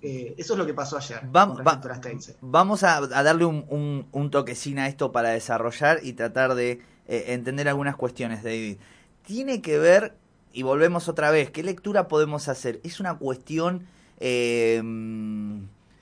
Eh, 0.03 0.35
eso 0.37 0.55
es 0.55 0.59
lo 0.59 0.67
que 0.67 0.75
pasó 0.75 0.97
ayer. 0.97 1.21
vamos 2.41 2.83
a, 2.83 3.01
darle 3.07 3.45
un, 3.45 4.07
un, 4.11 4.31
toquecín 4.31 4.81
a 4.81 4.89
esto 4.89 5.13
para 5.13 5.31
desarrollar 5.31 6.01
y 6.03 6.15
tratar 6.15 6.57
de 6.57 6.81
eh, 7.07 7.25
entender 7.29 7.69
algunas 7.69 7.95
cuestiones, 7.95 8.43
David. 8.43 8.79
Tiene 9.25 9.63
que 9.63 9.79
ver, 9.79 10.17
y 10.53 10.63
volvemos 10.63 11.09
otra 11.09 11.31
vez, 11.31 11.51
¿qué 11.51 11.63
lectura 11.63 12.09
podemos 12.09 12.49
hacer? 12.49 12.81
Es 12.83 12.99
una 12.99 13.17
cuestión 13.17 13.87
eh, 14.19 14.83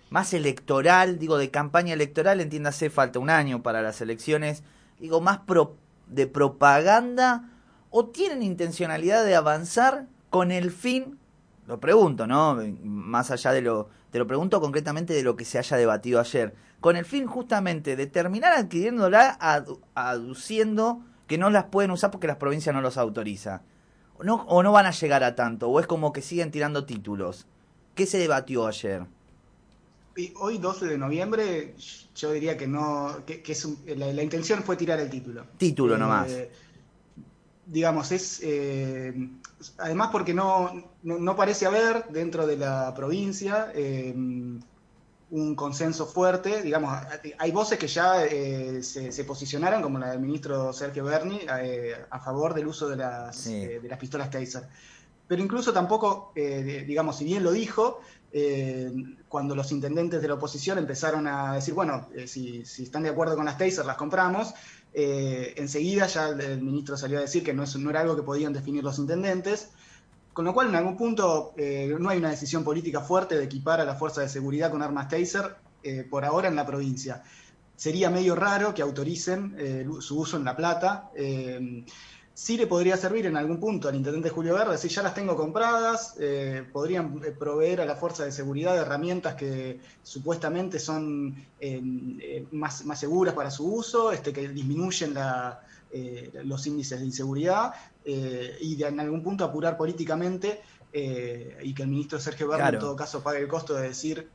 más 0.09 0.33
electoral, 0.33 1.19
digo, 1.19 1.37
de 1.37 1.51
campaña 1.51 1.93
electoral, 1.93 2.41
entiéndase, 2.41 2.89
falta 2.89 3.19
un 3.19 3.29
año 3.29 3.63
para 3.63 3.83
las 3.83 4.01
elecciones, 4.01 4.63
digo, 4.99 5.21
más 5.21 5.41
de 6.07 6.27
propaganda, 6.27 7.51
o 7.91 8.07
tienen 8.07 8.43
intencionalidad 8.43 9.27
de 9.27 9.35
avanzar 9.35 10.07
con 10.31 10.53
el 10.53 10.71
fin 10.71 11.20
lo 11.71 11.79
pregunto, 11.81 12.27
¿no? 12.27 12.59
Más 12.83 13.31
allá 13.31 13.53
de 13.53 13.63
lo, 13.63 13.89
te 14.11 14.19
lo 14.19 14.27
pregunto 14.27 14.61
concretamente 14.61 15.15
de 15.15 15.23
lo 15.23 15.37
que 15.37 15.45
se 15.45 15.59
haya 15.59 15.77
debatido 15.77 16.19
ayer, 16.19 16.53
con 16.81 16.97
el 16.97 17.05
fin 17.05 17.27
justamente 17.27 17.95
de 17.95 18.07
terminar 18.09 18.55
adquiriéndola 18.55 19.39
aduciendo 19.95 21.01
que 21.29 21.39
no 21.39 21.49
las 21.49 21.67
pueden 21.67 21.93
usar 21.93 22.11
porque 22.11 22.27
las 22.27 22.39
provincias 22.39 22.75
no 22.75 22.81
los 22.81 22.99
autoriza. 22.99 23.63
No, 24.21 24.45
o 24.49 24.65
no 24.65 24.73
van 24.73 24.87
a 24.87 24.91
llegar 24.91 25.23
a 25.23 25.37
tanto, 25.37 25.69
o 25.69 25.79
es 25.79 25.87
como 25.87 26.13
que 26.13 26.23
siguen 26.23 26.51
tirando 26.51 26.85
títulos. 26.85 27.47
¿Qué 27.95 28.05
se 28.05 28.19
debatió 28.19 28.67
ayer? 28.67 29.07
Hoy, 30.41 30.59
12 30.59 30.87
de 30.87 30.99
noviembre, 30.99 31.75
yo 32.17 32.33
diría 32.33 32.57
que 32.57 32.67
no, 32.67 33.23
que, 33.25 33.43
es 33.47 33.69
la, 33.97 34.23
intención 34.23 34.65
fue 34.65 34.77
tirar 34.77 34.99
el 34.99 35.09
título. 35.09 35.47
Título 35.57 35.97
nomás. 35.97 36.31
Eh, 36.31 36.51
digamos, 37.71 38.11
es 38.11 38.41
eh, 38.43 39.15
además 39.79 40.09
porque 40.11 40.35
no, 40.35 40.91
no, 41.03 41.37
parece 41.37 41.67
haber 41.67 42.05
dentro 42.09 42.47
de 42.47 42.57
la 42.57 42.93
provincia 42.95 43.71
eh, 43.75 44.13
un 44.15 45.55
consenso 45.55 46.07
fuerte, 46.07 46.63
digamos, 46.63 46.93
hay 47.39 47.53
voces 47.53 47.79
que 47.79 47.87
ya 47.87 48.25
eh, 48.25 48.83
se, 48.83 49.25
posicionaron, 49.25 49.83
como 49.83 50.01
la 50.01 50.11
del 50.11 50.19
ministro 50.19 50.73
Sergio 50.73 51.05
Berni, 51.05 51.41
a 52.11 52.19
favor 52.19 52.55
del 52.55 52.67
uso 52.67 52.89
de 52.89 52.97
las, 52.97 53.45
de 53.45 53.87
las 53.89 53.99
pistolas 53.99 54.31
Taser. 54.31 54.65
Pero 55.29 55.41
incluso 55.41 55.73
tampoco, 55.73 56.33
digamos, 56.35 57.19
si 57.19 57.25
bien 57.25 57.45
lo 57.45 57.53
dijo, 57.53 58.01
cuando 59.29 59.57
los 59.57 59.73
intendentes 59.73 60.23
de 60.23 60.29
la 60.29 60.35
oposición 60.35 60.79
empezaron 60.79 61.27
a 61.27 61.55
decir, 61.55 61.75
bueno, 61.75 62.09
si, 62.27 62.65
si, 62.65 62.85
están 62.85 63.03
de 63.03 63.09
acuerdo 63.09 63.35
con 63.35 63.45
las 63.45 63.59
Taser, 63.59 63.85
las 63.85 63.97
compramos, 63.97 64.55
eh, 64.93 65.55
enseguida 65.57 66.07
ya 66.07 66.29
el, 66.29 66.61
ministro 66.63 66.97
salió 66.97 67.19
a 67.19 67.21
decir 67.21 67.45
que 67.45 67.53
no, 67.53 67.65
no 67.79 67.91
era 67.91 68.01
algo 68.01 68.17
que 68.17 68.23
podían 68.23 68.53
definir 68.53 68.83
los 68.83 68.99
intendentes, 68.99 69.71
con 70.33 70.45
lo 70.45 70.55
cual 70.55 70.69
en 70.69 70.75
algún 70.75 70.97
punto 70.97 71.53
eh, 71.57 71.95
no 71.99 72.09
hay 72.09 72.19
una 72.19 72.31
decisión 72.31 72.65
política 72.65 73.01
fuerte 73.01 73.37
de 73.37 73.45
equipar 73.45 73.81
a 73.81 73.85
la 73.85 73.95
fuerza 73.95 74.21
de 74.21 74.29
seguridad 74.29 74.71
con 74.71 74.83
armas 74.83 75.09
taser 75.09 75.57
eh, 75.83 76.07
por 76.09 76.25
ahora 76.25 76.49
en 76.49 76.57
la 76.57 76.67
provincia. 76.67 77.23
sería 77.77 78.11
medio 78.11 78.35
raro 78.35 78.75
que 78.75 78.83
autoricen 78.83 79.57
su 80.01 80.21
uso 80.21 80.37
en 80.37 80.45
La 80.45 80.57
Plata 80.57 81.11
sí 82.35 82.57
le 82.57 82.67
podría 82.67 82.97
servir 82.97 83.27
en 83.27 83.37
algún 83.37 83.59
punto 83.59 83.89
al 83.89 83.95
intendente 83.95 84.31
Julio 84.31 84.55
Verde, 84.55 84.79
si 84.79 84.89
ya 84.89 85.03
las 85.03 85.15
tengo 85.15 85.37
compradas, 85.37 86.15
eh, 86.19 86.65
podrían 86.73 87.21
eh, 87.25 87.33
proveer 87.33 87.81
a 87.81 87.85
la 87.85 87.97
fuerza 87.97 88.25
de 88.25 88.33
seguridad 88.33 88.77
herramientas 88.79 89.35
que 89.35 89.81
supuestamente 90.03 90.79
son 90.79 91.35
em, 91.61 92.19
eh, 92.21 92.47
más, 92.53 92.85
más, 92.85 92.99
seguras 92.99 93.35
para 93.35 93.51
su 93.51 93.73
uso, 93.73 94.13
este, 94.13 94.33
que 94.33 94.49
disminuyen 94.49 95.15
los 96.45 96.67
índices 96.67 97.01
de 97.01 97.07
inseguridad 97.07 97.75
y 98.05 98.77
de, 98.77 98.87
en 98.87 99.01
algún 99.01 99.23
punto 99.23 99.45
apurar 99.45 99.77
políticamente 99.77 100.61
y 100.93 101.75
que 101.75 101.83
el 101.83 101.89
ministro 101.89 102.19
Sergio 102.21 102.49
Verde 102.49 102.69
en 102.69 102.79
todo 102.79 102.95
caso 102.95 103.23
pague 103.23 103.41
el 103.41 103.49
costo 103.49 103.75
de 103.75 103.89
decir 103.89 104.29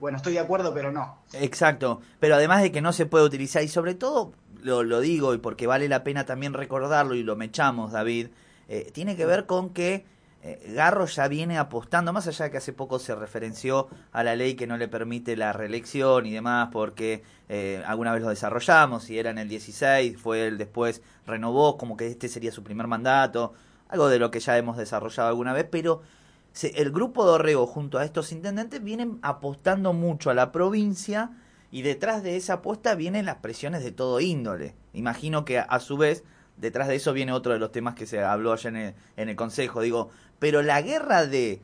bueno, 0.00 0.18
estoy 0.18 0.34
de 0.34 0.40
acuerdo, 0.40 0.74
pero 0.74 0.92
no. 0.92 1.18
Exacto, 1.32 2.00
pero 2.20 2.34
además 2.34 2.62
de 2.62 2.72
que 2.72 2.82
no 2.82 2.92
se 2.92 3.06
puede 3.06 3.24
utilizar 3.24 3.62
y 3.62 3.68
sobre 3.68 3.94
todo 3.94 4.32
lo, 4.66 5.00
digo 5.00 5.34
y 5.34 5.38
porque 5.38 5.66
vale 5.66 5.88
la 5.88 6.04
pena 6.04 6.26
también 6.26 6.52
recordarlo 6.52 7.14
y 7.14 7.22
lo 7.22 7.36
mechamos, 7.36 7.92
David, 7.92 8.28
eh, 8.68 8.90
tiene 8.92 9.16
que 9.16 9.24
ver 9.24 9.46
con 9.46 9.70
que 9.70 10.04
eh, 10.42 10.72
Garro 10.74 11.06
ya 11.06 11.28
viene 11.28 11.58
apostando, 11.58 12.12
más 12.12 12.26
allá 12.26 12.46
de 12.46 12.50
que 12.50 12.56
hace 12.58 12.72
poco 12.72 12.98
se 12.98 13.14
referenció 13.14 13.88
a 14.12 14.22
la 14.24 14.36
ley 14.36 14.54
que 14.54 14.66
no 14.66 14.76
le 14.76 14.88
permite 14.88 15.36
la 15.36 15.52
reelección 15.52 16.26
y 16.26 16.32
demás, 16.32 16.68
porque 16.72 17.22
eh, 17.48 17.82
alguna 17.86 18.12
vez 18.12 18.22
lo 18.22 18.28
desarrollamos 18.28 19.08
y 19.10 19.18
era 19.18 19.30
en 19.30 19.38
el 19.38 19.48
16, 19.48 20.18
fue 20.18 20.46
él 20.46 20.58
después 20.58 21.02
renovó, 21.26 21.78
como 21.78 21.96
que 21.96 22.08
este 22.08 22.28
sería 22.28 22.52
su 22.52 22.62
primer 22.62 22.86
mandato, 22.86 23.54
algo 23.88 24.08
de 24.08 24.18
lo 24.18 24.30
que 24.30 24.40
ya 24.40 24.58
hemos 24.58 24.76
desarrollado 24.76 25.28
alguna 25.28 25.52
vez, 25.52 25.66
pero 25.70 26.02
el 26.62 26.90
grupo 26.90 27.24
de 27.24 27.32
Orrego 27.32 27.66
junto 27.66 27.98
a 27.98 28.04
estos 28.04 28.32
intendentes 28.32 28.82
vienen 28.82 29.18
apostando 29.22 29.92
mucho 29.92 30.30
a 30.30 30.34
la 30.34 30.52
provincia 30.52 31.30
y 31.70 31.82
detrás 31.82 32.22
de 32.22 32.36
esa 32.36 32.54
apuesta 32.54 32.94
vienen 32.94 33.26
las 33.26 33.36
presiones 33.36 33.82
de 33.82 33.92
todo 33.92 34.20
índole. 34.20 34.74
Imagino 34.92 35.44
que 35.44 35.58
a, 35.58 35.80
su 35.80 35.96
vez 35.96 36.24
detrás 36.56 36.88
de 36.88 36.96
eso 36.96 37.12
viene 37.12 37.32
otro 37.32 37.52
de 37.52 37.58
los 37.58 37.72
temas 37.72 37.94
que 37.94 38.06
se 38.06 38.22
habló 38.22 38.52
allá 38.52 38.70
en 38.70 38.76
el, 38.76 38.94
en 39.16 39.28
el 39.28 39.36
Consejo, 39.36 39.80
digo, 39.80 40.10
pero 40.38 40.62
la 40.62 40.80
guerra 40.82 41.26
de 41.26 41.60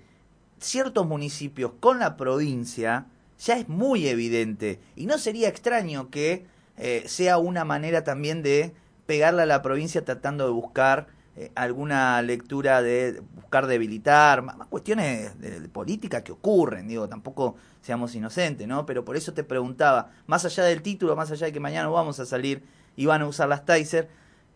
ciertos 0.59 1.07
municipios 1.07 1.73
con 1.81 1.99
la 1.99 2.17
provincia 2.17 3.07
ya 3.39 3.57
es 3.57 3.69
muy 3.69 4.07
evidente 4.07 4.81
y 4.95 5.07
no 5.07 5.19
sería 5.19 5.49
extraño 5.49 6.11
que 6.11 6.47
eh, 6.77 7.05
sea 7.07 7.39
una 7.39 7.65
manera 7.65 8.05
también 8.05 8.43
de 8.43 8.73
pegarle 9.07 9.43
a 9.43 9.47
la 9.47 9.63
provincia 9.63 10.05
tratando 10.05 10.45
de 10.47 10.53
buscar 10.53 11.09
eh, 11.35 11.51
alguna 11.55 12.21
lectura 12.21 12.83
de 12.83 13.23
buscar 13.35 13.67
debilitar, 13.67 14.43
más, 14.43 14.57
cuestiones 14.69 15.41
de, 15.41 15.67
política 15.69 16.23
que 16.23 16.33
ocurren, 16.33 16.89
digo, 16.89 17.09
tampoco 17.09 17.57
seamos 17.81 18.15
inocentes, 18.15 18.69
¿no? 18.69 18.85
Pero 18.85 19.05
por 19.05 19.17
eso 19.17 19.33
te 19.33 19.43
preguntaba, 19.43 20.11
más 20.27 20.45
allá 20.45 20.65
del 20.65 20.83
título, 20.83 21.17
más 21.17 21.31
allá 21.31 21.47
de 21.47 21.53
que 21.53 21.61
mañana 21.61 21.89
vamos 21.89 22.21
a 22.21 22.27
salir 22.27 22.63
y 22.97 23.07
van 23.07 23.23
a 23.23 23.27
usar 23.27 23.49
las 23.49 23.65
Tizer, 23.65 24.11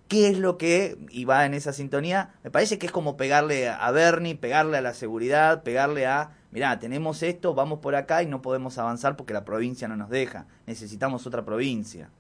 ¿qué 0.06 0.28
es 0.28 0.38
lo 0.38 0.58
que, 0.58 0.98
y 1.10 1.24
va 1.24 1.46
en 1.46 1.54
esa 1.54 1.72
sintonía, 1.72 2.34
me 2.44 2.50
parece 2.50 2.78
que 2.78 2.86
es 2.86 2.92
como 2.92 3.16
pegarle 3.16 3.70
a 3.70 3.90
Bernie, 3.90 4.34
pegarle 4.34 4.76
a 4.76 4.82
la 4.82 4.92
seguridad, 4.92 5.62
pegarle 5.62 6.06
a, 6.06 6.32
mirá, 6.50 6.78
tenemos 6.78 7.22
esto, 7.22 7.54
vamos 7.54 7.78
por 7.78 7.94
acá 7.94 8.22
y 8.22 8.26
no 8.26 8.42
podemos 8.42 8.76
avanzar 8.76 9.16
porque 9.16 9.32
la 9.32 9.46
provincia 9.46 9.88
no 9.88 9.96
nos 9.96 10.10
deja, 10.10 10.46
necesitamos 10.66 11.26
otra 11.26 11.42
provincia. 11.42 12.10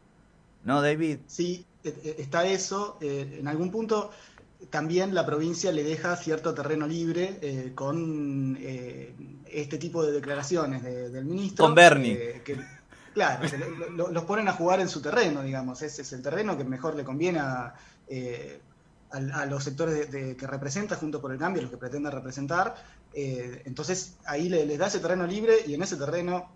¿No, 0.64 0.82
David? 0.82 1.18
Sí, 1.28 1.64
e, 1.84 1.88
e, 1.88 2.22
está 2.22 2.44
eso. 2.44 2.98
Eh, 3.00 3.36
en 3.38 3.46
algún 3.46 3.70
punto 3.70 4.10
también 4.70 5.14
la 5.14 5.24
provincia 5.26 5.70
le 5.72 5.82
deja 5.82 6.16
cierto 6.16 6.54
terreno 6.54 6.86
libre 6.86 7.38
eh, 7.42 7.72
con 7.74 8.56
eh, 8.60 9.14
este 9.46 9.78
tipo 9.78 10.04
de 10.04 10.12
declaraciones 10.12 10.82
del 10.82 11.24
ministro. 11.24 11.64
Con 11.64 11.74
Bernie. 11.74 12.42
que, 12.44 12.58
claro, 13.14 13.48
los 13.96 14.24
ponen 14.24 14.48
a 14.48 14.52
jugar 14.52 14.80
en 14.80 14.88
su 14.88 15.00
terreno, 15.00 15.42
digamos. 15.42 15.82
Ese 15.82 16.02
es 16.02 16.12
el 16.12 16.22
terreno 16.22 16.56
que 16.56 16.64
mejor 16.64 16.96
le 16.96 17.04
conviene 17.04 17.40
a, 17.40 17.74
eh, 18.08 18.60
los 19.48 19.62
sectores 19.62 20.06
que 20.08 20.46
representa 20.46 20.96
junto 20.96 21.20
por 21.20 21.32
el 21.32 21.38
cambio, 21.38 21.62
los 21.62 21.70
que 21.70 21.76
pretende 21.76 22.10
representar. 22.10 22.74
entonces 23.14 24.16
ahí 24.26 24.48
les 24.48 24.78
da 24.78 24.88
ese 24.88 24.98
terreno 24.98 25.26
libre 25.26 25.54
y 25.66 25.72
en 25.72 25.82
ese 25.82 25.96
terreno, 25.96 26.50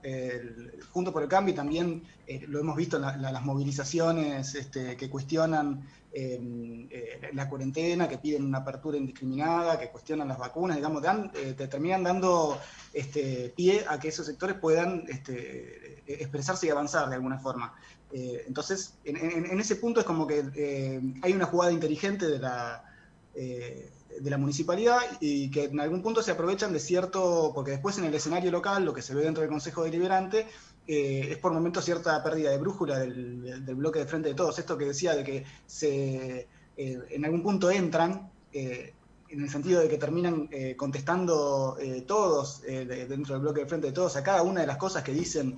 junto 0.92 1.10
por 1.12 1.22
el 1.22 1.28
cambio, 1.28 1.54
también 1.54 2.02
lo 2.48 2.58
hemos 2.58 2.76
visto 2.76 2.96
en 2.96 3.22
las 3.22 3.42
movilizaciones 3.44 4.56
este, 4.56 4.96
que 4.96 5.08
cuestionan 5.08 5.86
eh, 6.12 7.30
la 7.34 7.48
cuarentena, 7.48 8.08
que 8.08 8.18
piden 8.18 8.44
una 8.44 8.58
apertura 8.58 8.98
indiscriminada, 8.98 9.78
que 9.78 9.90
cuestionan 9.90 10.26
las 10.26 10.38
vacunas, 10.38 10.76
digamos, 10.76 11.02
dan, 11.02 11.30
eh, 11.34 11.54
te 11.56 11.68
terminan 11.68 12.02
dando 12.02 12.58
este, 12.92 13.52
pie 13.54 13.84
a 13.88 14.00
que 14.00 14.08
esos 14.08 14.26
sectores 14.26 14.56
puedan 14.56 15.04
este, 15.08 16.02
expresarse 16.06 16.66
y 16.66 16.70
avanzar 16.70 17.08
de 17.08 17.14
alguna 17.14 17.38
forma. 17.38 17.74
Eh, 18.12 18.44
entonces, 18.48 18.94
en, 19.04 19.60
ese 19.60 19.76
punto 19.76 20.00
es 20.00 20.06
como 20.06 20.26
que 20.26 21.00
hay 21.22 21.32
una 21.32 21.46
jugada 21.46 21.70
inteligente 21.70 22.26
de 22.26 22.40
la, 22.40 22.84
de 23.32 24.30
la 24.30 24.36
municipalidad 24.36 24.98
y 25.20 25.48
que 25.52 25.64
en 25.64 25.78
algún 25.78 26.02
punto 26.02 26.24
se 26.24 26.32
aprovechan 26.32 26.72
de 26.72 26.80
cierto, 26.80 27.52
porque 27.54 27.70
después 27.70 27.96
en 27.98 28.04
el 28.04 28.14
escenario 28.14 28.50
local, 28.50 28.84
lo 28.84 28.92
que 28.92 29.02
se 29.02 29.14
ve 29.14 29.22
dentro 29.22 29.42
del 29.42 29.50
Consejo 29.50 29.84
Deliberante, 29.84 30.48
es 30.92 31.38
por 31.38 31.52
momentos 31.52 31.84
cierta 31.84 32.20
pérdida 32.22 32.50
de 32.50 32.58
brújula 32.58 32.98
del, 32.98 33.60
bloque 33.76 34.00
de 34.00 34.06
frente 34.06 34.28
de 34.28 34.34
todos. 34.34 34.58
Esto 34.58 34.76
que 34.76 34.86
decía 34.86 35.14
de 35.14 35.22
que 35.22 35.44
se, 35.66 36.48
eh, 36.76 36.98
en 37.10 37.24
algún 37.24 37.42
punto 37.42 37.70
entran, 37.70 38.30
eh, 38.52 38.92
en 39.28 39.40
el 39.40 39.48
sentido 39.48 39.80
de 39.80 39.88
que 39.88 39.98
terminan 39.98 40.48
eh, 40.50 40.74
contestando 40.76 41.78
todos 42.08 42.62
dentro 42.62 43.34
del 43.34 43.42
bloque 43.42 43.60
de 43.60 43.66
frente 43.66 43.86
de 43.86 43.92
todos 43.92 44.16
a 44.16 44.24
cada 44.24 44.42
una 44.42 44.62
de 44.62 44.66
las 44.66 44.76
cosas 44.76 45.04
que 45.04 45.12
dicen 45.12 45.56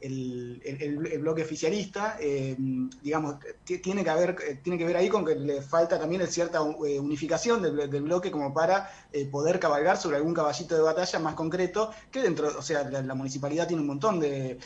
el, 0.00 1.18
bloque 1.20 1.42
oficialista, 1.42 2.16
eh, 2.20 2.56
digamos, 3.02 3.36
tiene 3.64 4.04
que, 4.04 4.10
haber, 4.10 4.36
eh, 4.46 4.60
tiene 4.62 4.78
que 4.78 4.84
ver 4.84 4.96
ahí 4.96 5.08
con 5.08 5.24
que 5.24 5.34
le 5.34 5.62
falta 5.62 5.98
también 5.98 6.26
cierta 6.26 6.58
eh, 6.58 7.00
unificación 7.00 7.62
del, 7.62 8.02
bloque 8.02 8.30
como 8.30 8.52
para 8.52 8.90
poder 9.30 9.58
cabalgar 9.58 9.96
sobre 9.96 10.16
algún 10.18 10.34
caballito 10.34 10.74
de 10.74 10.82
batalla 10.82 11.18
más 11.18 11.34
concreto, 11.34 11.90
que 12.10 12.22
dentro, 12.22 12.48
o 12.58 12.62
sea, 12.62 12.88
la, 12.88 13.14
municipalidad 13.14 13.66
tiene 13.66 13.80
un 13.80 13.88
montón 13.88 14.20
de, 14.20 14.58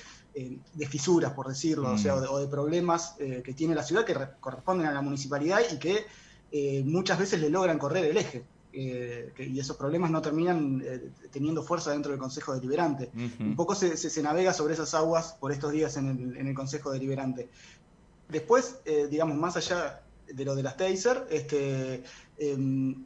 fisuras, 0.88 1.32
por 1.32 1.48
decirlo, 1.48 1.92
o, 1.92 1.98
sea, 1.98 2.16
mm. 2.16 2.24
o 2.30 2.38
de, 2.38 2.48
problemas 2.48 3.14
que 3.18 3.54
tiene 3.54 3.74
la 3.74 3.82
ciudad 3.82 4.04
que 4.04 4.16
corresponden 4.40 4.86
a 4.86 4.92
la 4.92 5.02
municipalidad 5.02 5.60
y 5.72 5.78
que 5.78 6.06
muchas 6.84 7.18
veces 7.18 7.40
le 7.40 7.50
logran 7.50 7.78
correr 7.78 8.04
el 8.06 8.16
eje. 8.16 8.44
Eh, 8.72 9.32
y 9.38 9.58
esos 9.58 9.76
problemas 9.76 10.10
no 10.10 10.22
terminan 10.22 10.80
eh, 10.84 11.10
teniendo 11.32 11.62
fuerza 11.62 11.90
dentro 11.90 12.12
del 12.12 12.20
Consejo 12.20 12.54
Deliberante. 12.54 13.10
Un 13.40 13.56
poco 13.56 13.74
se, 13.74 13.96
se, 13.96 14.22
navega 14.22 14.52
sobre 14.52 14.74
esas 14.74 14.94
aguas 14.94 15.36
por 15.40 15.50
estos 15.50 15.72
días 15.72 15.96
en 15.96 16.08
el, 16.08 16.36
en 16.36 16.46
el 16.46 16.54
Consejo 16.54 16.92
Deliberante. 16.92 17.48
Después, 18.28 18.76
eh, 18.84 19.08
digamos, 19.10 19.36
más 19.36 19.56
allá 19.56 20.02
de 20.32 20.44
lo 20.44 20.54
de 20.54 20.62
las 20.62 20.76
Taser, 20.76 21.26
este, 21.30 22.04
em, 22.38 23.04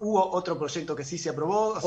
hubo 0.00 0.32
otro 0.32 0.58
proyecto 0.58 0.96
que 0.96 1.04
sí 1.04 1.16
se 1.16 1.30
aprobó. 1.30 1.78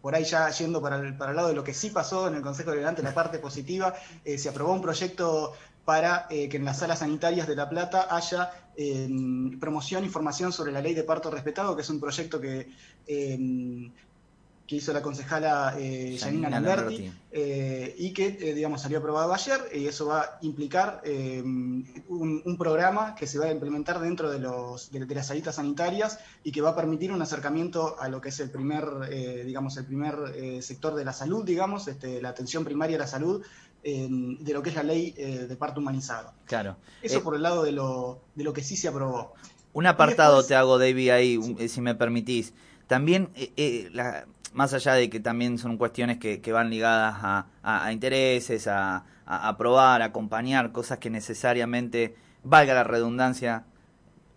por 0.00 0.14
ahí 0.14 0.24
ya 0.24 0.48
yendo 0.50 0.80
para 0.80 0.96
el, 0.96 1.18
para 1.18 1.32
el 1.32 1.36
lado 1.36 1.48
de 1.48 1.54
lo 1.54 1.64
que 1.64 1.74
sí 1.74 1.90
pasó 1.90 2.28
en 2.28 2.36
el 2.36 2.40
Consejo 2.40 2.70
Deliberante, 2.70 3.02
la 3.02 3.12
parte 3.12 3.38
positiva, 3.38 3.94
se 4.24 4.48
aprobó 4.48 4.72
un 4.72 4.80
proyecto 4.80 5.52
para 5.88 6.26
eh, 6.28 6.50
que 6.50 6.58
en 6.58 6.66
las 6.66 6.80
salas 6.80 6.98
sanitarias 6.98 7.46
de 7.48 7.56
La 7.56 7.66
Plata 7.66 8.14
haya 8.14 8.50
em, 8.76 9.58
promoción 9.58 10.04
y 10.04 10.10
formación 10.10 10.52
sobre 10.52 10.70
la 10.70 10.82
ley 10.82 10.92
de 10.92 11.02
parto 11.02 11.30
respetado, 11.30 11.74
que 11.74 11.80
es 11.80 11.88
un 11.88 11.98
proyecto 11.98 12.38
que, 12.38 12.68
em, 13.06 13.90
que 14.66 14.76
hizo 14.76 14.92
la 14.92 15.00
concejala 15.00 15.76
eh, 15.78 16.18
Janina 16.20 16.50
Lamberti, 16.50 17.10
eh, 17.32 17.94
y 17.96 18.12
que, 18.12 18.32
digamos, 18.52 18.82
salió 18.82 18.98
aprobado 18.98 19.32
ayer, 19.32 19.60
y 19.74 19.86
eso 19.86 20.08
va 20.08 20.20
a 20.20 20.38
implicar 20.42 21.00
em, 21.04 21.86
un, 22.10 22.56
programa 22.58 23.14
que 23.14 23.26
se 23.26 23.38
va 23.38 23.46
a 23.46 23.50
implementar 23.50 23.98
dentro 23.98 24.30
de, 24.30 24.40
los, 24.40 24.92
de, 24.92 25.14
las 25.14 25.28
salitas 25.28 25.54
sanitarias 25.54 26.18
y 26.44 26.52
que 26.52 26.60
va 26.60 26.70
a 26.70 26.76
permitir 26.76 27.12
un 27.12 27.22
acercamiento 27.22 27.98
a 27.98 28.10
lo 28.10 28.20
que 28.20 28.28
es 28.28 28.38
el 28.40 28.50
primer, 28.50 28.84
digamos, 29.46 29.78
el 29.78 29.86
primer 29.86 30.16
sector 30.60 30.94
de 30.94 31.06
la 31.06 31.14
salud, 31.14 31.46
digamos, 31.46 31.88
este, 31.88 32.20
la 32.20 32.28
atención 32.28 32.62
primaria 32.62 32.96
a 32.96 33.00
la 33.00 33.06
salud, 33.06 33.42
de 33.96 34.52
lo 34.52 34.62
que 34.62 34.70
es 34.70 34.76
la 34.76 34.82
ley 34.82 35.14
eh, 35.16 35.46
de 35.48 35.56
parto 35.56 35.80
humanizado. 35.80 36.32
Claro. 36.46 36.76
Eso 37.02 37.18
eh, 37.18 37.20
por 37.22 37.34
el 37.34 37.42
lado 37.42 37.62
de 37.62 37.72
lo, 37.72 38.20
de 38.34 38.44
lo 38.44 38.52
que 38.52 38.62
sí 38.62 38.76
se 38.76 38.88
aprobó. 38.88 39.34
Un 39.72 39.86
apartado 39.86 40.44
te 40.44 40.54
hago, 40.54 40.78
David, 40.78 41.10
ahí, 41.10 41.56
eh, 41.58 41.68
si 41.68 41.80
me 41.80 41.94
permitís. 41.94 42.52
También, 42.86 43.30
más 44.54 44.72
allá 44.72 44.94
de 44.94 45.10
que 45.10 45.20
también 45.20 45.58
son 45.58 45.76
cuestiones 45.76 46.18
que, 46.18 46.52
van 46.52 46.70
ligadas 46.70 47.46
a, 47.62 47.92
intereses, 47.92 48.66
a, 48.66 49.04
aprobar, 49.26 50.00
a 50.00 50.06
acompañar, 50.06 50.72
cosas 50.72 50.98
que 50.98 51.10
necesariamente, 51.10 52.16
valga 52.44 52.72
la 52.72 52.84
redundancia, 52.84 53.64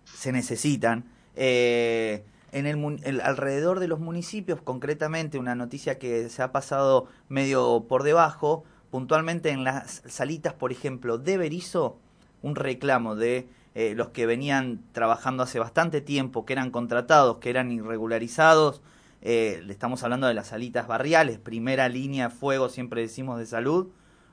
se 0.04 0.34
necesitan. 0.34 1.06
en 1.34 2.26
el, 2.52 3.22
alrededor 3.22 3.80
de 3.80 3.88
los 3.88 4.02
municipios, 4.02 4.62
concretamente, 4.62 5.40
una 5.40 5.56
noticia 5.56 5.98
que 5.98 6.30
se 6.30 6.44
ha 6.44 6.52
pasado 6.52 7.08
medio 7.30 7.86
por 7.88 8.04
debajo, 8.04 8.66
puntualmente 8.92 9.50
en 9.50 9.64
las 9.64 10.04
salitas, 10.06 10.54
por 10.54 10.72
ejemplo, 10.72 11.18
de 11.18 11.38
Berizo, 11.38 11.98
un 12.44 12.56
reclamo 12.56 13.16
de 13.16 13.48
eh, 13.74 13.94
los 13.96 14.10
que 14.10 14.26
venían 14.26 14.82
trabajando 14.92 15.44
hace 15.44 15.58
bastante 15.58 16.02
tiempo, 16.02 16.46
que 16.46 16.54
eran 16.54 16.72
contratados, 16.72 17.38
que 17.38 17.50
eran 17.50 17.72
irregularizados. 17.72 18.82
Eh, 19.22 19.62
le 19.66 19.72
estamos 19.72 20.04
hablando 20.04 20.28
de 20.28 20.34
las 20.34 20.48
salitas 20.48 20.88
barriales, 20.88 21.40
primera 21.40 21.88
línea 21.88 22.30
fuego, 22.30 22.70
siempre 22.70 23.02
decimos 23.02 23.40
de 23.40 23.46
salud. 23.46 23.88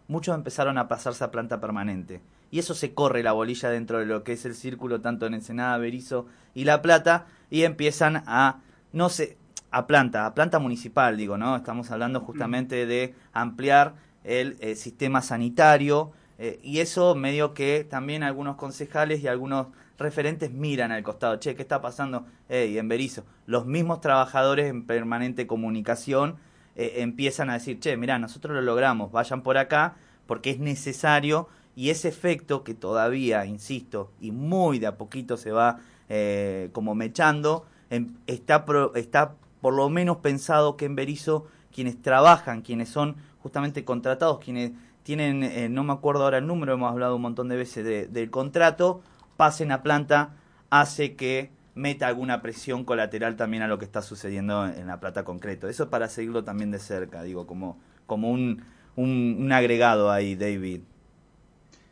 muchos 0.08 0.34
empezaron 0.34 0.78
a 0.78 0.88
pasarse 0.88 1.22
a 1.22 1.30
planta 1.30 1.60
permanente. 1.60 2.20
Y 2.50 2.58
eso 2.58 2.74
se 2.74 2.94
corre 2.94 3.22
la 3.22 3.32
bolilla 3.32 3.68
dentro 3.68 3.98
de 3.98 4.06
lo 4.06 4.24
que 4.24 4.32
es 4.32 4.44
el 4.46 4.54
círculo, 4.54 5.00
tanto 5.02 5.26
en 5.26 5.34
Ensenada, 5.34 5.76
Berizo 5.76 6.26
y 6.54 6.64
La 6.64 6.80
Plata, 6.80 7.26
y 7.50 7.64
empiezan 7.64 8.24
a, 8.26 8.60
no 8.92 9.10
sé, 9.10 9.36
a 9.70 9.86
planta, 9.86 10.24
a 10.24 10.34
planta 10.34 10.58
municipal, 10.58 11.16
digo, 11.16 11.36
¿no? 11.36 11.56
Estamos 11.56 11.90
hablando 11.90 12.20
justamente 12.20 12.86
de 12.86 13.14
ampliar 13.34 13.94
el 14.28 14.58
eh, 14.60 14.76
sistema 14.76 15.22
sanitario, 15.22 16.12
eh, 16.38 16.60
y 16.62 16.80
eso 16.80 17.14
medio 17.14 17.54
que 17.54 17.84
también 17.88 18.22
algunos 18.22 18.56
concejales 18.56 19.22
y 19.22 19.26
algunos 19.26 19.68
referentes 19.98 20.52
miran 20.52 20.92
al 20.92 21.02
costado, 21.02 21.36
che, 21.36 21.56
¿qué 21.56 21.62
está 21.62 21.80
pasando? 21.80 22.26
en 22.50 22.88
Berizo, 22.88 23.24
los 23.46 23.66
mismos 23.66 24.00
trabajadores 24.00 24.70
en 24.70 24.86
permanente 24.86 25.46
comunicación 25.46 26.36
eh, 26.76 26.94
empiezan 26.98 27.50
a 27.50 27.54
decir, 27.54 27.78
che, 27.80 27.96
mirá, 27.96 28.18
nosotros 28.18 28.54
lo 28.54 28.62
logramos, 28.62 29.12
vayan 29.12 29.42
por 29.42 29.58
acá, 29.58 29.96
porque 30.26 30.50
es 30.50 30.58
necesario, 30.58 31.48
y 31.74 31.90
ese 31.90 32.08
efecto 32.08 32.64
que 32.64 32.74
todavía, 32.74 33.44
insisto, 33.44 34.10
y 34.20 34.30
muy 34.30 34.78
de 34.78 34.86
a 34.86 34.96
poquito 34.96 35.36
se 35.36 35.50
va 35.50 35.80
como 36.72 36.94
mechando, 36.94 37.66
em, 37.90 38.14
está, 38.26 38.64
está 38.94 39.34
por 39.60 39.74
lo 39.74 39.90
menos 39.90 40.18
pensado 40.18 40.78
que 40.78 40.86
en 40.86 40.94
Berizo 40.94 41.46
quienes 41.70 42.00
trabajan, 42.00 42.62
quienes 42.62 42.88
son 42.88 43.16
justamente 43.40 43.84
contratados, 43.84 44.38
quienes 44.38 44.72
tienen, 45.02 45.42
eh, 45.42 45.68
no 45.68 45.84
me 45.84 45.92
acuerdo 45.92 46.24
ahora 46.24 46.38
el 46.38 46.46
número, 46.46 46.74
hemos 46.74 46.90
hablado 46.90 47.16
un 47.16 47.22
montón 47.22 47.48
de 47.48 47.56
veces 47.56 48.12
del 48.12 48.30
contrato, 48.30 49.00
pasen 49.36 49.72
a 49.72 49.82
planta, 49.82 50.34
hace 50.70 51.14
que 51.14 51.50
meta 51.74 52.08
alguna 52.08 52.42
presión 52.42 52.84
colateral 52.84 53.36
también 53.36 53.62
a 53.62 53.68
lo 53.68 53.78
que 53.78 53.84
está 53.84 54.02
sucediendo 54.02 54.66
en 54.66 54.86
La 54.86 55.00
Plata 55.00 55.24
concreto. 55.24 55.68
Eso 55.68 55.88
para 55.88 56.08
seguirlo 56.08 56.44
también 56.44 56.70
de 56.70 56.80
cerca, 56.80 57.22
digo, 57.22 57.46
como, 57.46 57.78
como 58.06 58.30
un, 58.30 58.64
un, 58.96 59.52
agregado 59.52 60.10
ahí, 60.10 60.34
David. 60.34 60.80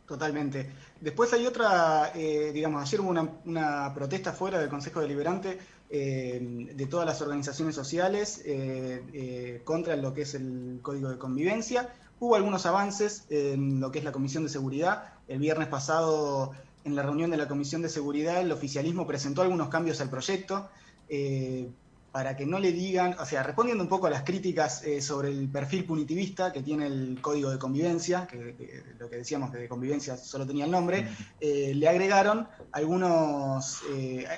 Totalmente. 0.07 0.71
Después 1.01 1.33
hay 1.33 1.47
otra, 1.47 2.11
eh, 2.15 2.51
digamos, 2.53 2.83
ayer 2.83 3.01
hubo 3.01 3.11
una, 3.45 3.95
protesta 3.95 4.33
fuera 4.33 4.59
del 4.59 4.69
Consejo 4.69 5.01
Deliberante 5.01 5.59
eh, 5.91 6.69
de 6.75 6.87
todas 6.87 7.07
las 7.07 7.23
organizaciones 7.23 7.75
sociales 7.75 8.43
eh, 8.45 9.61
contra 9.65 9.97
lo 9.97 10.15
que 10.15 10.23
es 10.23 10.35
el 10.35 10.81
Código 10.83 11.09
de 11.09 11.19
Convivencia. 11.19 11.89
Hubo 12.19 12.35
algunos 12.35 12.67
avances 12.67 13.25
en 13.29 13.81
lo 13.81 13.93
que 13.93 13.99
es 13.99 14.05
la 14.05 14.13
Comisión 14.13 14.45
de 14.45 14.49
Seguridad. 14.49 15.13
El 15.29 15.39
viernes 15.39 15.69
pasado 15.69 16.53
en 16.85 16.95
la 16.95 17.03
reunión 17.03 17.31
de 17.31 17.37
la 17.37 17.49
Comisión 17.49 17.83
de 17.83 17.89
Seguridad 17.89 18.41
el 18.41 18.53
oficialismo 18.53 19.07
presentó 19.07 19.43
algunos 19.43 19.69
cambios 19.69 20.01
al 20.01 20.09
proyecto 20.09 20.69
eh, 21.09 21.69
para 22.13 22.37
que 22.37 22.47
no 22.47 22.59
le 22.59 22.73
digan, 22.73 23.17
o 23.19 23.27
sea, 23.27 23.43
respondiendo 23.43 23.83
un 23.85 23.91
poco 23.91 24.07
a 24.07 24.11
las 24.11 24.23
críticas 24.23 24.83
eh, 24.85 25.03
sobre 25.03 25.29
el 25.29 25.49
perfil 25.49 25.85
punitivista 25.85 26.53
que 26.53 26.63
tiene 26.63 26.87
el 26.87 27.19
Código 27.21 27.51
de 27.51 27.59
Convivencia, 27.59 28.27
que, 28.27 28.83
lo 28.99 29.11
que 29.11 29.17
decíamos 29.17 29.51
que 29.51 29.59
de 29.59 29.69
convivencia 29.69 30.17
solo 30.17 30.47
tenía 30.47 30.65
el 30.65 30.71
nombre, 30.71 31.09
eh, 31.41 31.73
le 31.75 31.89
agregaron 31.89 32.49
algunos, 32.73 33.83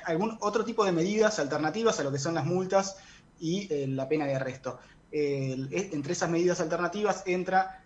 algún 0.04 0.36
otro 0.40 0.64
tipo 0.64 0.84
de 0.84 0.92
medidas 0.92 1.38
alternativas 1.38 2.00
a 2.00 2.04
lo 2.04 2.10
que 2.10 2.18
son 2.18 2.34
las 2.34 2.44
multas 2.44 2.96
y 3.38 3.68
la 3.86 4.08
pena 4.08 4.26
de 4.26 4.34
arresto. 4.34 4.80
Entre 5.10 6.12
esas 6.12 6.30
medidas 6.30 6.60
alternativas 6.60 7.22
entra 7.26 7.82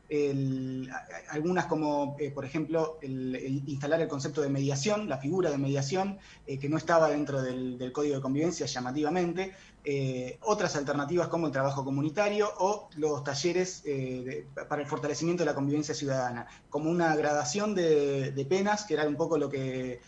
algunas 1.31 1.67
como, 1.67 2.17
eh, 2.19 2.31
por 2.31 2.45
ejemplo, 2.45 2.99
el, 3.01 3.63
instalar 3.67 4.01
el 4.01 4.09
concepto 4.09 4.43
de 4.43 4.51
mediación, 4.51 5.09
la 5.09 5.17
figura 5.17 5.51
de 5.51 5.57
mediación, 5.57 6.19
eh, 6.47 6.59
que 6.59 6.69
no 6.69 6.77
estaba 6.77 7.09
dentro 7.09 7.41
del, 7.41 7.91
Código 7.93 8.17
de 8.17 8.21
Convivencia 8.21 8.67
llamativamente, 8.67 9.53
eh, 9.85 10.39
otras 10.43 10.77
alternativas 10.77 11.29
como 11.29 11.47
el 11.47 11.53
trabajo 11.53 11.85
comunitario 11.85 12.49
o 12.59 12.89
los 12.97 13.25
talleres 13.25 13.83
para 14.69 14.83
el 14.83 14.89
fortalecimiento 14.89 15.43
de 15.43 15.47
la 15.51 15.55
convivencia 15.55 15.95
ciudadana, 15.95 16.47
como 16.69 16.91
una 16.91 17.17
gradación 17.17 17.75
de, 17.75 18.33
de 18.33 18.45
penas, 18.45 18.85
que 18.85 18.95
era 18.95 19.09
un 19.09 19.17
poco 19.17 19.39
lo 19.39 19.49
que 19.49 20.01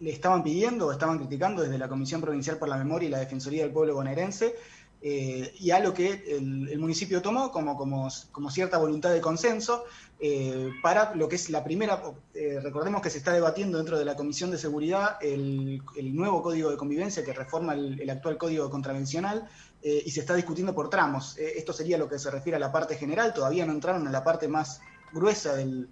le 0.00 0.10
estaban 0.10 0.42
pidiendo 0.42 0.86
o 0.86 0.92
estaban 0.92 1.18
criticando 1.18 1.62
desde 1.62 1.78
la 1.78 1.88
Comisión 1.88 2.20
Provincial 2.20 2.58
por 2.58 2.68
la 2.68 2.76
Memoria 2.76 3.08
y 3.08 3.10
la 3.10 3.18
Defensoría 3.18 3.62
del 3.62 3.72
Pueblo 3.72 3.94
bonaerense, 3.94 4.54
eh, 5.02 5.54
y 5.60 5.70
a 5.70 5.78
lo 5.80 5.92
que 5.92 6.24
el, 6.26 6.78
municipio 6.78 7.20
tomó 7.20 7.52
como, 7.52 7.76
como, 7.76 8.08
como, 8.32 8.50
cierta 8.50 8.78
voluntad 8.78 9.12
de 9.12 9.20
consenso 9.20 9.84
eh, 10.18 10.70
para 10.82 11.14
lo 11.14 11.28
que 11.28 11.36
es 11.36 11.50
la 11.50 11.62
primera, 11.62 12.02
eh, 12.32 12.58
recordemos 12.62 13.02
que 13.02 13.10
se 13.10 13.18
está 13.18 13.32
debatiendo 13.32 13.76
dentro 13.76 13.98
de 13.98 14.06
la 14.06 14.16
Comisión 14.16 14.50
de 14.50 14.58
Seguridad 14.58 15.18
el, 15.20 15.82
nuevo 16.14 16.42
Código 16.42 16.70
de 16.70 16.78
Convivencia 16.78 17.22
que 17.22 17.34
reforma 17.34 17.74
el, 17.74 18.08
actual 18.08 18.38
Código 18.38 18.70
Contravencional 18.70 19.48
y 19.82 20.10
se 20.10 20.18
está 20.18 20.34
discutiendo 20.34 20.74
por 20.74 20.90
tramos. 20.90 21.36
esto 21.38 21.72
sería 21.72 21.96
lo 21.96 22.08
que 22.08 22.18
se 22.18 22.28
refiere 22.28 22.56
a 22.56 22.58
la 22.58 22.72
parte 22.72 22.96
general, 22.96 23.32
todavía 23.32 23.64
no 23.64 23.72
entraron 23.72 24.04
en 24.04 24.10
la 24.10 24.24
parte 24.24 24.48
más 24.48 24.80
gruesa 25.12 25.54
del, 25.54 25.88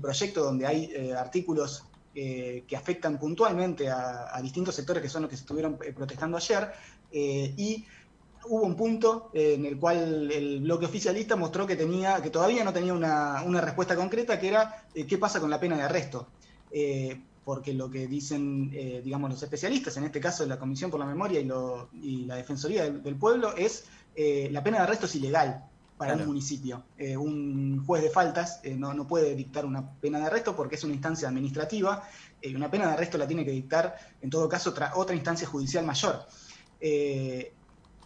proyecto 0.00 0.44
donde 0.44 0.66
hay 0.66 1.10
artículos 1.10 1.84
que 2.14 2.76
afectan 2.76 3.18
puntualmente 3.18 3.90
a, 3.90 4.36
a, 4.36 4.40
distintos 4.40 4.76
sectores 4.76 5.02
que 5.02 5.08
son 5.08 5.22
los 5.22 5.28
que 5.28 5.34
estuvieron 5.34 5.76
protestando 5.96 6.36
ayer 6.36 6.70
y 7.10 7.84
hubo 8.46 8.62
un 8.62 8.76
punto 8.76 9.30
eh, 9.32 9.54
en 9.54 9.66
el 9.66 9.78
cual 9.78 10.30
el 10.30 10.60
bloque 10.60 10.86
oficialista 10.86 11.36
mostró 11.36 11.66
que 11.66 11.76
tenía, 11.76 12.20
que 12.22 12.30
todavía 12.30 12.64
no 12.64 12.72
tenía 12.72 12.92
una, 12.94 13.60
respuesta 13.60 13.96
concreta, 13.96 14.38
que 14.38 14.48
era 14.48 14.86
eh, 14.94 15.06
qué 15.06 15.18
pasa 15.18 15.40
con 15.40 15.50
la 15.50 15.60
pena 15.60 15.76
de 15.76 15.82
arresto. 15.82 16.28
Eh, 16.70 17.20
porque 17.44 17.74
lo 17.74 17.90
que 17.90 18.06
dicen, 18.06 18.70
digamos, 19.02 19.28
los 19.28 19.42
especialistas, 19.42 19.96
en 19.96 20.04
este 20.04 20.20
caso 20.20 20.46
la 20.46 20.60
Comisión 20.60 20.92
por 20.92 21.00
la 21.00 21.06
Memoria 21.06 21.40
y, 21.40 22.24
la 22.24 22.36
Defensoría 22.36 22.88
del, 22.88 23.16
Pueblo, 23.16 23.56
es 23.56 23.86
la 24.16 24.62
pena 24.62 24.76
de 24.76 24.84
arresto 24.84 25.06
es 25.06 25.16
ilegal 25.16 25.64
para 25.96 26.14
un 26.14 26.24
municipio. 26.24 26.84
un 27.18 27.84
juez 27.84 28.04
de 28.04 28.10
faltas 28.10 28.60
no, 28.76 28.94
no, 28.94 29.08
puede 29.08 29.34
dictar 29.34 29.66
una 29.66 29.90
pena 29.90 30.20
de 30.20 30.26
arresto 30.26 30.54
porque 30.54 30.76
es 30.76 30.84
una 30.84 30.92
instancia 30.92 31.26
administrativa 31.26 32.08
y 32.40 32.54
una 32.54 32.70
pena 32.70 32.86
de 32.86 32.92
arresto 32.92 33.18
la 33.18 33.26
tiene 33.26 33.44
que 33.44 33.50
dictar, 33.50 33.96
en 34.20 34.30
todo 34.30 34.48
caso, 34.48 34.70
otra, 34.70 34.92
otra 34.94 35.16
instancia 35.16 35.48
judicial 35.48 35.84
mayor. 35.84 36.24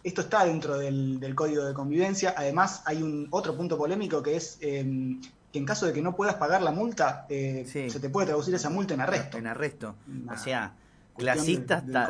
Esto 0.07 0.21
está 0.21 0.45
dentro 0.45 0.77
del, 0.77 1.33
código 1.35 1.65
de 1.65 1.73
convivencia. 1.73 2.33
Además, 2.37 2.81
hay 2.85 3.03
un 3.03 3.27
otro 3.29 3.57
punto 3.57 3.77
polémico 3.77 4.23
que 4.23 4.37
es 4.37 4.57
em, 4.61 5.19
que 5.51 5.59
en 5.59 5.65
caso 5.65 5.85
de 5.85 5.91
que 5.91 6.01
no 6.01 6.15
puedas 6.15 6.35
pagar 6.35 6.61
la 6.61 6.71
multa, 6.71 7.25
eh, 7.27 7.65
se 7.67 7.99
te 7.99 8.09
puede 8.09 8.27
traducir 8.27 8.55
esa 8.55 8.69
multa 8.69 8.93
en 8.93 9.01
arresto. 9.01 9.37
En 9.37 9.47
arresto. 9.47 9.95
o 10.33 10.37
sea, 10.37 10.75
clasista 11.17 11.83
está. 11.85 12.07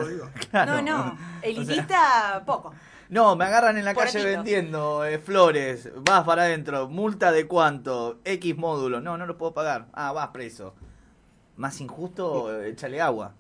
No, 0.68 0.80
no, 0.84 1.18
elitista 1.42 2.44
poco. 2.46 2.72
No, 3.10 3.36
me 3.36 3.46
agarran 3.46 3.80
en 3.80 3.86
la 3.86 3.96
calle 3.96 4.24
vendiendo 4.24 5.04
eh, 5.04 5.18
flores. 5.18 5.90
Vas 6.06 6.24
para 6.24 6.44
adentro. 6.44 6.88
¿Multa 6.90 7.32
de 7.32 7.48
cuánto? 7.48 8.20
X 8.26 8.56
módulo. 8.58 9.02
No, 9.02 9.18
no 9.18 9.26
lo 9.26 9.40
puedo 9.40 9.56
pagar. 9.56 9.88
Ah, 9.94 10.12
vas 10.12 10.28
preso. 10.28 10.76
Más 11.56 11.82
injusto, 11.82 12.62
échale 12.62 13.02
agua 13.02 13.34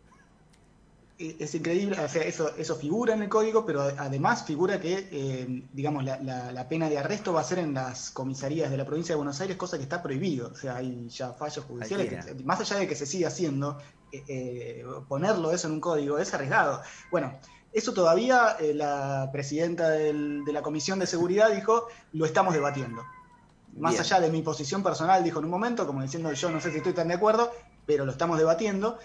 es 1.20 1.56
increíble, 1.56 2.00
o 2.00 2.08
sea, 2.08 2.22
eso, 2.22 2.56
eso 2.58 2.76
figura 2.76 3.16
en 3.16 3.24
el 3.24 3.30
código, 3.30 3.66
pero 3.66 3.82
además 3.82 4.46
figura 4.46 4.80
que, 4.80 5.08
eh, 5.12 5.64
digamos, 5.74 6.04
la, 6.04 6.18
la, 6.20 6.70
pena 6.70 6.90
de 6.90 7.00
arresto 7.00 7.34
va 7.34 7.42
a 7.42 7.44
ser 7.44 7.58
en 7.60 7.74
las 7.74 8.12
comisarías 8.12 8.70
de 8.70 8.78
la 8.78 8.86
provincia 8.86 9.14
de 9.14 9.18
Buenos 9.18 9.42
Aires, 9.42 9.58
cosa 9.58 9.78
que 9.78 9.84
está 9.84 10.04
prohibido. 10.04 10.50
O 10.50 10.56
sea, 10.56 10.76
hay 10.76 11.08
ya 11.10 11.34
fallos 11.34 11.66
judiciales, 11.66 12.46
más 12.46 12.60
allá 12.60 12.78
de 12.78 12.88
que 12.88 12.96
se 12.96 13.08
siga 13.08 13.30
haciendo, 13.30 13.80
eh, 14.12 14.24
eh, 14.28 14.86
ponerlo 15.08 15.52
eso 15.52 15.68
en 15.68 15.74
un 15.74 15.82
código 15.82 16.20
es 16.20 16.32
arriesgado. 16.36 16.82
Bueno, 17.10 17.40
eso 17.74 17.94
todavía 17.94 18.56
la 18.74 19.30
presidenta 19.32 19.90
de 19.90 20.52
la 20.52 20.62
Comisión 20.62 21.00
de 21.00 21.08
Seguridad 21.08 21.50
dijo, 21.50 21.88
lo 22.14 22.26
estamos 22.26 22.54
debatiendo. 22.54 23.04
Más 23.76 24.00
allá 24.00 24.20
de 24.20 24.30
mi 24.30 24.42
posición 24.44 24.84
personal, 24.84 25.24
dijo 25.24 25.40
en 25.40 25.46
un 25.46 25.52
momento, 25.52 25.86
como 25.86 26.02
diciendo 26.02 26.32
yo 26.34 26.50
no 26.50 26.62
sé 26.62 26.72
si 26.72 26.78
estoy 26.78 26.94
tan 26.94 27.08
de 27.08 27.16
acuerdo, 27.16 27.52
pero 27.86 28.06
lo 28.06 28.12
estamos 28.12 28.38
debatiendo. 28.38 28.98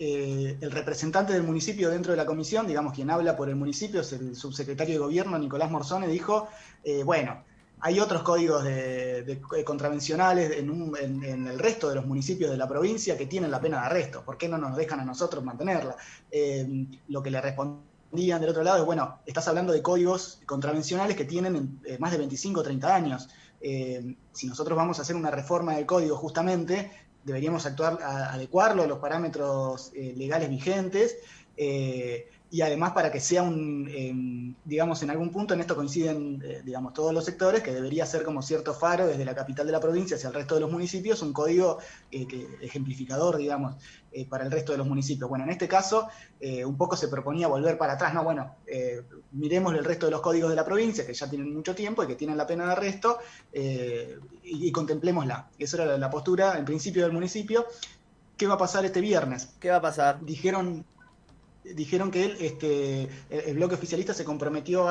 Eh, 0.00 0.56
el 0.60 0.70
representante 0.70 1.32
del 1.32 1.42
municipio 1.42 1.90
dentro 1.90 2.12
de 2.12 2.16
la 2.16 2.24
comisión, 2.24 2.68
digamos 2.68 2.92
quien 2.92 3.10
habla 3.10 3.36
por 3.36 3.48
el 3.48 3.56
municipio, 3.56 4.00
es 4.02 4.12
el 4.12 4.36
subsecretario 4.36 4.94
de 4.94 5.00
gobierno 5.00 5.36
Nicolás 5.38 5.72
Morzone, 5.72 6.06
dijo, 6.06 6.46
eh, 6.84 7.02
bueno, 7.02 7.42
hay 7.80 7.98
otros 7.98 8.22
códigos 8.22 8.62
de, 8.62 9.40
contravencionales 9.64 10.52
en, 10.58 11.48
el 11.48 11.58
resto 11.58 11.88
de 11.88 11.96
los 11.96 12.06
municipios 12.06 12.50
de 12.50 12.56
la 12.56 12.68
provincia 12.68 13.18
que 13.18 13.26
tienen 13.26 13.50
la 13.50 13.60
pena 13.60 13.80
de 13.80 13.86
arresto, 13.86 14.22
¿por 14.24 14.38
qué 14.38 14.48
no 14.48 14.56
nos 14.56 14.76
dejan 14.76 15.00
a 15.00 15.04
nosotros 15.04 15.42
mantenerla? 15.42 15.96
Eh, 16.30 16.86
lo 17.08 17.20
que 17.20 17.32
le 17.32 17.40
respondían 17.40 18.40
del 18.40 18.50
otro 18.50 18.62
lado 18.62 18.78
es, 18.78 18.86
bueno, 18.86 19.18
estás 19.26 19.48
hablando 19.48 19.72
de 19.72 19.82
códigos 19.82 20.40
contravencionales 20.46 21.16
que 21.16 21.24
tienen 21.24 21.80
más 21.98 22.12
de 22.12 22.18
25 22.18 22.60
o 22.60 22.62
30 22.62 22.94
años. 22.94 23.28
si 23.60 24.46
nosotros 24.46 24.76
vamos 24.76 25.00
a 25.00 25.02
hacer 25.02 25.16
una 25.16 25.32
reforma 25.32 25.74
del 25.74 25.86
código 25.86 26.16
justamente, 26.16 27.07
deberíamos 27.28 27.64
actuar, 27.66 27.98
a, 28.02 28.32
adecuarlo 28.32 28.82
a 28.82 28.86
los 28.86 28.98
parámetros 28.98 29.92
eh, 29.94 30.14
legales 30.16 30.50
vigentes. 30.50 31.18
Eh, 31.56 32.28
y 32.50 32.62
además 32.62 32.92
para 32.92 33.12
que 33.12 33.20
sea 33.20 33.42
un, 33.42 34.56
digamos, 34.64 35.02
en 35.02 35.10
algún 35.10 35.30
punto 35.30 35.52
en 35.52 35.60
esto 35.60 35.76
coinciden, 35.76 36.42
eh, 36.42 36.62
digamos, 36.64 36.94
todos 36.94 37.12
los 37.12 37.24
sectores, 37.24 37.62
que 37.62 37.74
debería 37.74 38.06
ser 38.06 38.22
como 38.22 38.40
cierto 38.40 38.72
faro 38.72 39.06
desde 39.06 39.24
la 39.26 39.34
capital 39.34 39.66
de 39.66 39.72
la 39.72 39.80
provincia 39.80 40.16
hacia 40.16 40.28
el 40.28 40.34
resto 40.34 40.54
de 40.54 40.62
los 40.62 40.72
municipios, 40.72 41.20
un 41.20 41.34
código 41.34 41.78
eh, 42.10 42.26
ejemplificador, 42.62 43.36
digamos, 43.36 43.76
eh, 44.12 44.26
para 44.26 44.44
el 44.44 44.50
resto 44.50 44.72
de 44.72 44.78
los 44.78 44.86
municipios. 44.86 45.28
Bueno, 45.28 45.44
en 45.44 45.50
este 45.50 45.68
caso, 45.68 46.08
un 46.40 46.76
poco 46.76 46.96
se 46.96 47.08
proponía 47.08 47.48
volver 47.48 47.76
para 47.76 47.94
atrás, 47.94 48.14
no, 48.14 48.22
bueno, 48.22 48.54
miremos 49.32 49.74
el 49.74 49.84
resto 49.84 50.06
de 50.06 50.12
los 50.12 50.20
códigos 50.20 50.48
de 50.48 50.56
la 50.56 50.64
provincia, 50.64 51.04
que 51.04 51.12
ya 51.12 51.28
tienen 51.28 51.52
mucho 51.52 51.74
tiempo 51.74 52.02
y 52.02 52.06
que 52.06 52.14
tienen 52.14 52.36
la 52.36 52.46
pena 52.46 52.64
de 52.64 52.72
arresto, 52.72 53.18
y, 53.52 54.68
y, 54.68 54.72
contemplémosla. 54.72 55.50
Esa 55.58 55.82
era 55.82 55.98
la 55.98 56.10
postura, 56.10 56.56
en 56.56 56.64
principio, 56.64 57.02
del 57.02 57.12
municipio. 57.12 57.66
¿Qué 58.36 58.46
va 58.46 58.54
a 58.54 58.58
pasar 58.58 58.84
este 58.84 59.00
viernes? 59.00 59.50
¿Qué 59.58 59.70
va 59.70 59.76
a 59.76 59.82
pasar? 59.82 60.24
Dijeron 60.24 60.86
dijeron 61.74 62.10
que 62.10 62.24
él, 62.24 62.36
este, 62.40 63.08
el 63.30 63.56
bloque 63.56 63.74
oficialista 63.74 64.14
se 64.14 64.24
comprometió 64.24 64.88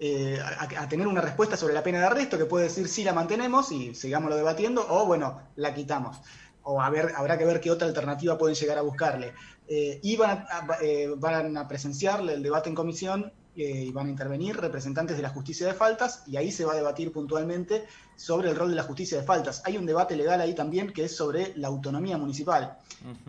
eh, 0.00 0.38
a, 0.40 0.82
a, 0.82 0.88
tener 0.88 1.06
una 1.06 1.20
respuesta 1.20 1.56
sobre 1.56 1.74
la 1.74 1.82
pena 1.82 1.98
de 1.98 2.06
arresto, 2.06 2.38
que 2.38 2.44
puede 2.44 2.64
decir 2.64 2.88
si 2.88 3.04
la 3.04 3.12
mantenemos 3.12 3.72
y 3.72 3.94
sigámoslo 3.94 4.36
debatiendo, 4.36 4.86
o 4.88 5.06
bueno, 5.06 5.40
la 5.56 5.74
quitamos. 5.74 6.18
O 6.62 6.82
a 6.82 6.90
ver, 6.90 7.12
habrá 7.16 7.38
que 7.38 7.44
ver 7.44 7.60
qué 7.60 7.70
otra 7.70 7.88
alternativa 7.88 8.36
pueden 8.36 8.54
llegar 8.54 8.78
a 8.78 8.82
buscarle. 8.82 9.32
Eh, 9.66 10.00
y 10.02 10.16
van 10.16 10.46
a, 10.50 10.78
eh, 10.82 11.12
van 11.16 11.56
a 11.56 11.68
presenciar 11.68 12.20
el 12.20 12.42
debate 12.42 12.68
en 12.68 12.74
comisión 12.74 13.32
y 13.58 13.90
van 13.90 14.06
a 14.06 14.10
intervenir 14.10 14.56
representantes 14.56 15.16
de 15.16 15.22
la 15.22 15.30
justicia 15.30 15.66
de 15.66 15.74
faltas 15.74 16.22
y 16.26 16.36
ahí 16.36 16.52
se 16.52 16.64
va 16.64 16.74
a 16.74 16.76
debatir 16.76 17.12
puntualmente 17.12 17.86
sobre 18.14 18.50
el 18.50 18.56
rol 18.56 18.70
de 18.70 18.76
la 18.76 18.84
justicia 18.84 19.18
de 19.18 19.24
faltas. 19.24 19.62
Hay 19.64 19.76
un 19.76 19.86
debate 19.86 20.16
legal 20.16 20.40
ahí 20.40 20.54
también 20.54 20.92
que 20.92 21.04
es 21.04 21.16
sobre 21.16 21.52
la 21.56 21.68
autonomía 21.68 22.18
municipal. 22.18 22.78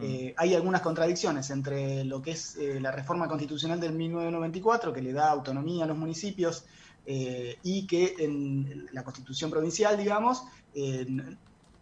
Eh, 0.01 0.33
hay 0.37 0.55
algunas 0.55 0.81
contradicciones 0.81 1.49
entre 1.49 2.03
lo 2.03 2.21
que 2.21 2.31
es 2.31 2.55
eh, 2.57 2.79
la 2.79 2.91
reforma 2.91 3.27
constitucional 3.27 3.79
del 3.79 3.93
1994, 3.93 4.93
que 4.93 5.01
le 5.01 5.13
da 5.13 5.29
autonomía 5.29 5.85
a 5.85 5.87
los 5.87 5.97
municipios, 5.97 6.65
eh, 7.05 7.57
y 7.63 7.87
que 7.87 8.15
en 8.19 8.87
la 8.91 9.03
constitución 9.03 9.49
provincial, 9.49 9.97
digamos, 9.97 10.43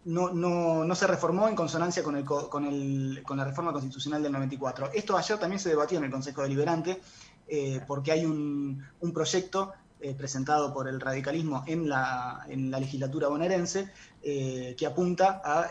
no, 0.04 0.32
no, 0.32 0.84
no, 0.84 0.94
se 0.94 1.06
reformó 1.06 1.48
en 1.48 1.54
consonancia 1.54 2.02
con, 2.02 2.16
el, 2.16 2.24
con, 2.24 2.64
el, 2.64 3.22
con 3.26 3.36
la 3.36 3.44
reforma 3.44 3.72
constitucional 3.72 4.22
del 4.22 4.32
94. 4.32 4.90
Esto 4.94 5.16
ayer 5.16 5.38
también 5.38 5.60
se 5.60 5.68
debatió 5.68 5.98
en 5.98 6.04
el 6.04 6.10
Consejo 6.10 6.42
Deliberante 6.42 7.00
eh, 7.48 7.80
porque 7.86 8.12
hay 8.12 8.26
un, 8.26 8.84
proyecto 9.14 9.72
eh, 10.00 10.14
presentado 10.14 10.72
por 10.72 10.86
el 10.86 11.00
radicalismo 11.00 11.64
en 11.66 11.88
la, 11.88 12.44
en 12.48 12.70
la 12.70 12.78
legislatura 12.78 13.28
bonaerense 13.28 13.90
eh, 14.22 14.74
que 14.78 14.86
apunta 14.86 15.40
a 15.42 15.70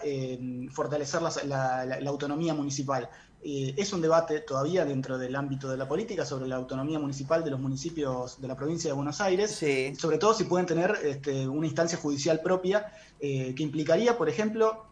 fortalecer 0.71 1.21
la, 1.45 1.99
autonomía 2.07 2.53
municipal. 2.53 3.09
es 3.43 3.93
un 3.93 4.01
debate 4.01 4.39
todavía 4.39 4.85
dentro 4.85 5.17
del 5.17 5.35
ámbito 5.35 5.69
de 5.69 5.77
la 5.77 5.87
política 5.87 6.25
sobre 6.25 6.47
la 6.47 6.55
autonomía 6.55 6.99
municipal 6.99 7.43
de 7.43 7.51
los 7.51 7.59
municipios 7.59 8.41
de 8.41 8.47
la 8.47 8.55
provincia 8.55 8.89
de 8.89 8.95
Buenos 8.95 9.21
Aires, 9.21 9.63
sobre 9.97 10.17
todo 10.17 10.33
si 10.33 10.45
pueden 10.45 10.65
tener 10.65 10.97
este, 11.03 11.47
una 11.47 11.67
instancia 11.67 11.97
judicial 11.97 12.41
propia 12.41 12.91
que 13.19 13.63
implicaría, 13.63 14.17
por 14.17 14.29
ejemplo, 14.29 14.87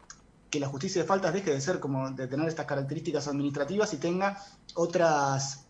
que 0.51 0.59
la 0.59 0.67
justicia 0.67 1.01
de 1.01 1.07
faltas 1.07 1.33
deje 1.33 1.51
de 1.51 1.59
ser 1.59 1.79
como 1.79 2.11
de 2.11 2.27
tener 2.27 2.47
estas 2.47 2.65
características 2.65 3.27
administrativas 3.27 3.93
y 3.93 3.97
tenga 3.97 4.37
otras 4.75 5.64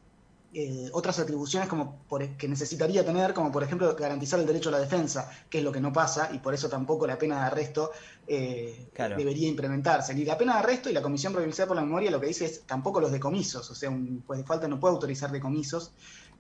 eh, 0.58 0.90
otras 0.94 1.20
atribuciones 1.20 1.68
como 1.68 2.06
que 2.38 2.48
necesitaría 2.48 3.06
tener, 3.06 3.34
como 3.34 3.52
por 3.52 3.62
ejemplo 3.62 3.94
garantizar 3.94 4.40
el 4.40 4.46
derecho 4.46 4.70
a 4.70 4.72
la 4.72 4.80
defensa, 4.80 5.30
que 5.50 5.58
es 5.58 5.64
lo 5.66 5.70
que 5.70 5.82
no 5.82 5.92
pasa, 5.92 6.30
y 6.32 6.40
por 6.40 6.54
eso 6.54 6.70
tampoco 6.70 7.06
la 7.06 7.18
pena 7.18 7.40
de 7.40 7.48
arresto 7.48 7.92
eh, 8.26 8.88
debería 9.18 9.50
implementarse. 9.50 10.16
Ni 10.16 10.24
la 10.24 10.38
pena 10.38 10.54
de 10.54 10.60
arresto 10.60 10.90
y 10.90 10.94
la 10.94 11.02
Comisión 11.02 11.34
Provincial 11.34 11.68
por 11.68 11.76
la 11.76 11.84
Memoria 11.84 12.10
lo 12.10 12.22
que 12.22 12.28
dice 12.28 12.46
es 12.46 12.62
tampoco 12.62 13.02
los 13.02 13.12
decomisos, 13.12 13.70
o 13.70 13.76
sea, 13.76 13.90
un 13.90 14.24
juez 14.26 14.40
de 14.40 14.46
falta 14.46 14.66
no 14.70 14.80
puede 14.80 14.94
autorizar 14.94 15.30
decomisos, 15.30 15.92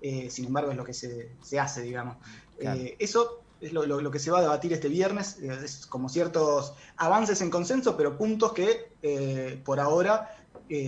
eh, 0.01 0.29
sin 0.29 0.45
embargo 0.45 0.71
es 0.71 0.77
lo 0.77 0.85
que 0.85 0.93
se, 0.93 1.59
hace, 1.59 1.81
digamos. 1.81 2.15
eso 2.97 3.41
es 3.59 3.73
lo, 3.73 4.11
que 4.11 4.19
se 4.19 4.31
va 4.31 4.37
a 4.37 4.43
debatir 4.43 4.71
este 4.71 4.87
viernes, 4.87 5.39
es 5.39 5.87
como 5.87 6.07
ciertos 6.07 6.73
avances 6.95 7.41
en 7.41 7.49
consenso, 7.49 7.97
pero 7.97 8.17
puntos 8.17 8.53
que 8.53 9.59
por 9.65 9.81
ahora 9.81 10.37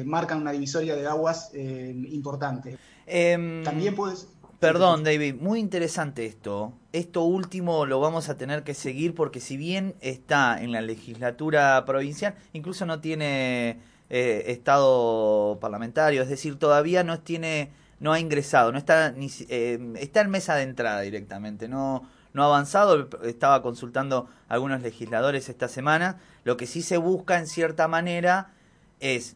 marcan 0.05 0.39
una 0.39 0.53
divisoria 0.53 0.95
de 0.95 1.05
aguas 1.05 1.51
importante. 1.53 2.77
Em, 3.07 3.63
También 3.63 3.95
puedes... 3.95 4.27
Perdón, 4.59 5.03
David, 5.03 5.35
muy 5.35 5.59
interesante 5.59 6.25
esto. 6.25 6.73
Esto 6.91 7.23
último 7.23 7.85
lo 7.85 7.99
vamos 7.99 8.27
a 8.29 8.37
tener 8.37 8.63
que 8.63 8.73
seguir 8.73 9.13
porque 9.13 9.39
si 9.39 9.55
bien 9.55 9.95
está 10.01 10.61
en 10.61 10.71
la 10.71 10.81
legislatura 10.81 11.83
provincial, 11.85 12.35
incluso 12.53 12.85
no 12.87 12.99
tiene 12.99 13.79
eh, 14.09 14.45
estado 14.47 15.59
parlamentario, 15.61 16.23
es 16.23 16.29
decir, 16.29 16.57
todavía 16.57 17.03
no 17.03 17.19
tiene, 17.19 17.69
no 17.99 18.13
ha 18.13 18.19
ingresado, 18.19 18.71
no 18.71 18.79
está 18.79 19.11
ni 19.11 19.29
eh, 19.47 19.93
está 19.99 20.21
en 20.21 20.31
mesa 20.31 20.55
de 20.55 20.63
entrada 20.63 21.01
directamente, 21.01 21.67
no 21.67 22.07
no 22.37 22.43
ha 22.43 22.45
avanzado. 22.45 23.09
Estaba 23.23 23.61
consultando 23.61 24.29
a 24.47 24.53
algunos 24.53 24.81
legisladores 24.81 25.49
esta 25.49 25.67
semana. 25.67 26.19
Lo 26.43 26.55
que 26.55 26.67
sí 26.67 26.83
se 26.83 26.97
busca 26.97 27.39
en 27.39 27.47
cierta 27.47 27.87
manera 27.87 28.53
es, 28.99 29.35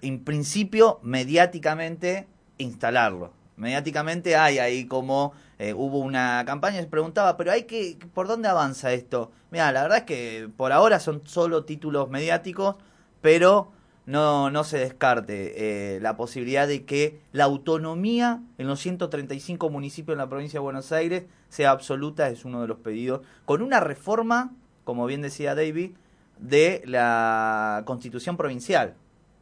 en 0.00 0.24
principio, 0.24 1.00
mediáticamente 1.02 2.26
instalarlo. 2.58 3.32
Mediáticamente 3.56 4.36
hay 4.36 4.58
ahí 4.58 4.86
como 4.86 5.32
eh, 5.58 5.74
hubo 5.74 5.98
una 5.98 6.42
campaña, 6.44 6.80
se 6.80 6.86
preguntaba, 6.86 7.36
pero 7.36 7.52
hay 7.52 7.64
que, 7.64 7.98
¿por 8.12 8.26
dónde 8.26 8.48
avanza 8.48 8.92
esto? 8.92 9.30
Mira, 9.50 9.70
la 9.70 9.82
verdad 9.82 9.98
es 9.98 10.04
que 10.04 10.48
por 10.56 10.72
ahora 10.72 10.98
son 10.98 11.22
solo 11.26 11.64
títulos 11.64 12.10
mediáticos, 12.10 12.76
pero 13.20 13.70
no, 14.06 14.50
no 14.50 14.64
se 14.64 14.78
descarte 14.78 15.96
eh, 15.96 16.00
la 16.00 16.16
posibilidad 16.16 16.66
de 16.66 16.84
que 16.84 17.20
la 17.32 17.44
autonomía 17.44 18.42
en 18.58 18.66
los 18.66 18.80
135 18.80 19.70
municipios 19.70 20.14
en 20.14 20.18
la 20.18 20.28
provincia 20.28 20.58
de 20.58 20.64
Buenos 20.64 20.90
Aires 20.90 21.24
sea 21.48 21.70
absoluta, 21.70 22.28
es 22.28 22.44
uno 22.44 22.60
de 22.60 22.68
los 22.68 22.78
pedidos, 22.78 23.20
con 23.44 23.62
una 23.62 23.78
reforma, 23.78 24.50
como 24.82 25.06
bien 25.06 25.22
decía 25.22 25.54
David, 25.54 25.92
de 26.38 26.82
la 26.84 27.82
constitución 27.86 28.36
provincial. 28.36 28.94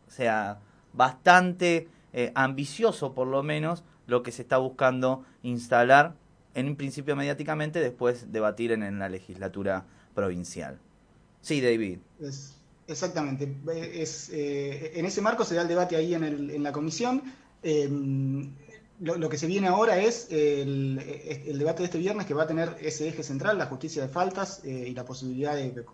O 0.06 0.10
sea, 0.10 0.58
bastante 0.92 1.88
eh, 2.12 2.32
ambicioso 2.34 3.14
por 3.14 3.26
lo 3.26 3.42
menos 3.42 3.84
lo 4.06 4.22
que 4.22 4.32
se 4.32 4.42
está 4.42 4.58
buscando 4.58 5.24
instalar 5.42 6.14
en 6.54 6.68
un 6.68 6.76
principio 6.76 7.16
mediáticamente, 7.16 7.80
después 7.80 8.30
debatir 8.32 8.72
en, 8.72 8.98
la 8.98 9.08
legislatura 9.08 9.86
provincial. 10.14 10.78
Sí, 11.40 11.60
David. 11.60 11.98
exactamente. 12.86 13.56
Es, 13.94 14.30
eh, 14.30 14.92
en 14.94 15.06
ese 15.06 15.22
marco 15.22 15.44
se 15.44 15.54
da 15.54 15.62
el 15.62 15.68
debate 15.68 15.96
ahí 15.96 16.14
en, 16.14 16.24
en 16.24 16.62
la 16.62 16.72
comisión. 16.72 17.22
Em, 17.62 18.52
lo, 19.02 19.28
que 19.28 19.36
se 19.36 19.48
viene 19.48 19.66
ahora 19.66 19.98
es 19.98 20.28
el, 20.30 20.96
debate 21.58 21.82
de 21.82 21.86
este 21.86 21.98
viernes 21.98 22.24
que 22.24 22.34
va 22.34 22.44
a 22.44 22.46
tener 22.46 22.76
ese 22.80 23.08
eje 23.08 23.24
central, 23.24 23.58
la 23.58 23.66
justicia 23.66 24.02
de 24.02 24.08
faltas 24.08 24.60
eh, 24.64 24.86
y 24.88 24.94
la 24.94 25.04
posibilidad 25.04 25.56
de, 25.56 25.84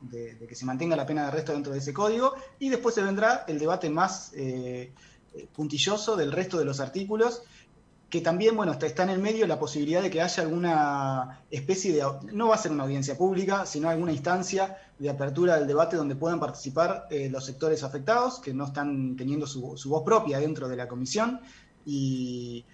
que 0.47 0.55
se 0.55 0.67
mantenga 0.67 0.95
la 0.95 1.07
pena 1.07 1.23
de 1.23 1.29
arresto 1.29 1.53
dentro 1.53 1.73
de 1.73 1.79
ese 1.79 1.95
código. 1.95 2.35
Y 2.59 2.69
después 2.69 2.95
se 2.95 3.03
vendrá 3.03 3.45
el 3.49 3.59
debate 3.59 3.89
más 3.89 4.33
puntilloso 5.55 6.17
del 6.17 6.33
resto 6.33 6.59
de 6.59 6.65
los 6.65 6.81
artículos, 6.81 7.43
que 8.11 8.21
también, 8.23 8.57
bueno, 8.57 8.73
está, 8.73 8.87
está 8.87 9.03
en 9.03 9.11
el 9.11 9.19
medio 9.19 9.47
la 9.47 9.59
posibilidad 9.59 10.01
de 10.01 10.11
que 10.11 10.23
haya 10.23 10.43
alguna 10.43 11.43
especie 11.51 11.93
de, 11.93 12.03
no 12.33 12.49
va 12.49 12.55
a 12.55 12.59
ser 12.59 12.73
una 12.73 12.85
audiencia 12.85 13.19
pública, 13.19 13.67
sino 13.67 13.91
alguna 13.91 14.13
instancia 14.13 14.79
de 14.99 15.11
apertura 15.11 15.57
del 15.59 15.67
debate 15.67 15.97
donde 15.97 16.17
puedan 16.17 16.41
participar 16.41 17.07
eh, 17.11 17.29
los 17.31 17.45
sectores 17.45 17.83
afectados, 17.83 18.41
que 18.41 18.55
no 18.55 18.65
están 18.65 19.17
teniendo 19.17 19.47
su, 19.47 19.77
su, 19.77 19.91
voz 19.91 20.05
propia 20.05 20.41
dentro 20.41 20.69
de 20.69 20.77
la 20.77 20.89
comisión, 20.89 21.41
y 21.85 22.65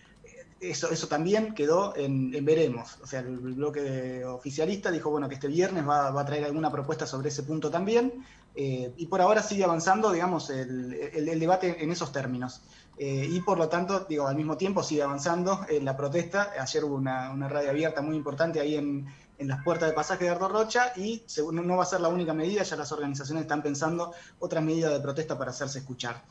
eso, 0.60 0.90
eso 0.90 1.08
también 1.08 1.52
quedó 1.54 1.96
en, 1.96 2.30
veremos. 2.44 2.98
O 3.02 3.06
sea, 3.06 3.20
el, 3.20 3.38
bloque 3.38 4.24
oficialista 4.24 4.92
dijo, 4.92 5.10
bueno, 5.10 5.28
que 5.28 5.34
este 5.34 5.48
viernes 5.48 5.86
va, 5.86 6.10
va, 6.10 6.22
a 6.22 6.26
traer 6.26 6.44
alguna 6.44 6.70
propuesta 6.70 7.06
sobre 7.06 7.28
ese 7.28 7.42
punto 7.42 7.70
también, 7.70 8.24
eh, 8.54 8.92
y 8.96 9.06
por 9.06 9.20
ahora 9.20 9.42
sigue 9.42 9.64
avanzando, 9.64 10.12
digamos, 10.12 10.50
el, 10.50 10.94
el, 10.94 11.40
debate 11.40 11.82
en 11.82 11.90
esos 11.90 12.12
términos. 12.12 12.62
Eh, 12.96 13.26
y 13.28 13.40
por 13.40 13.58
lo 13.58 13.68
tanto, 13.68 14.06
digo, 14.08 14.28
al 14.28 14.36
mismo 14.36 14.56
tiempo 14.56 14.82
sigue 14.82 15.02
avanzando 15.02 15.66
en 15.68 15.84
la 15.84 15.96
protesta. 15.96 16.52
Ayer 16.58 16.84
hubo 16.84 16.94
una, 16.94 17.30
una 17.30 17.48
radio 17.48 17.70
abierta 17.70 18.02
muy 18.02 18.16
importante 18.16 18.60
ahí 18.60 18.76
en, 18.76 19.06
en 19.38 19.48
las 19.48 19.62
puertas 19.64 19.88
de 19.88 19.94
pasaje 19.94 20.24
de 20.24 20.30
Ardo 20.30 20.48
Rocha 20.48 20.92
y 20.96 21.24
no 21.52 21.76
va 21.76 21.82
a 21.82 21.86
ser 21.86 22.00
la 22.00 22.08
única 22.08 22.32
medida, 22.32 22.62
ya 22.62 22.76
las 22.76 22.92
organizaciones 22.92 23.42
están 23.42 23.62
pensando 23.62 24.12
otras 24.38 24.62
medidas 24.62 24.92
de 24.92 25.00
protesta 25.00 25.36
para 25.36 25.50
hacerse 25.50 25.80
escuchar. 25.80 26.22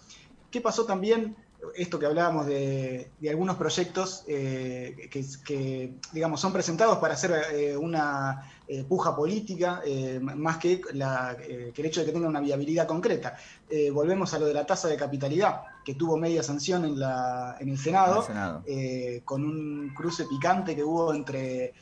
¿Qué 0.50 0.62
pasó 0.62 0.86
también? 0.86 1.36
Esto 1.76 1.98
que 2.00 2.06
hablábamos 2.06 2.46
de, 2.46 3.10
de 3.20 3.30
algunos 3.30 3.56
proyectos 3.56 4.24
eh, 4.28 5.10
que, 5.12 5.26
que, 5.46 5.94
digamos, 6.12 6.40
son 6.42 6.54
presentados 6.54 6.98
para 6.98 7.14
hacer 7.14 7.78
una 7.78 8.50
eh, 8.66 8.86
puja 8.86 9.14
política, 9.14 9.82
eh, 9.86 10.22
más 10.22 10.58
que, 10.58 10.82
la, 10.94 11.36
eh, 11.42 11.72
que, 11.74 11.82
el 11.82 11.88
hecho 11.88 12.00
de 12.00 12.06
que 12.06 12.14
tenga 12.14 12.30
una 12.30 12.40
viabilidad 12.40 12.88
concreta. 12.88 13.36
volvemos 13.92 14.34
a 14.34 14.40
lo 14.40 14.46
de 14.46 14.54
la 14.54 14.66
tasa 14.66 14.88
de 14.88 14.96
capitalidad, 14.96 15.64
que 15.84 15.96
tuvo 15.96 16.16
media 16.16 16.42
sanción 16.42 16.86
en, 16.86 16.98
la, 16.98 17.58
en 17.60 17.70
el 17.70 17.78
Senado, 17.78 18.26
con 19.26 19.44
un 19.44 19.94
cruce 19.94 20.26
picante 20.26 20.76
que 20.76 20.84
hubo 20.84 21.14
entre 21.14 21.74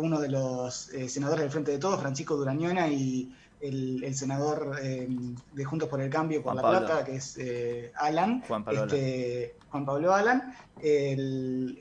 uno 0.00 0.20
de 0.20 0.28
los 0.28 0.90
senadores 1.06 1.42
del 1.42 1.50
Frente 1.50 1.72
de 1.72 1.78
Todos, 1.78 2.00
Francisco 2.00 2.34
Durañona, 2.34 2.88
y 2.88 3.30
el, 3.62 4.14
senador 4.14 4.76
eh, 4.82 5.08
de 5.52 5.64
Juntos 5.64 5.88
por 5.88 6.00
el 6.00 6.10
Cambio 6.10 6.42
por 6.42 6.54
la 6.54 6.62
Plata, 6.62 7.04
que 7.04 7.16
es 7.16 7.36
eh, 7.38 7.92
Alan, 7.96 8.42
Juan 8.46 8.64
Pablo, 8.64 8.84
este, 8.84 9.56
Juan 9.70 9.86
Pablo 9.86 10.14
Alan, 10.14 10.54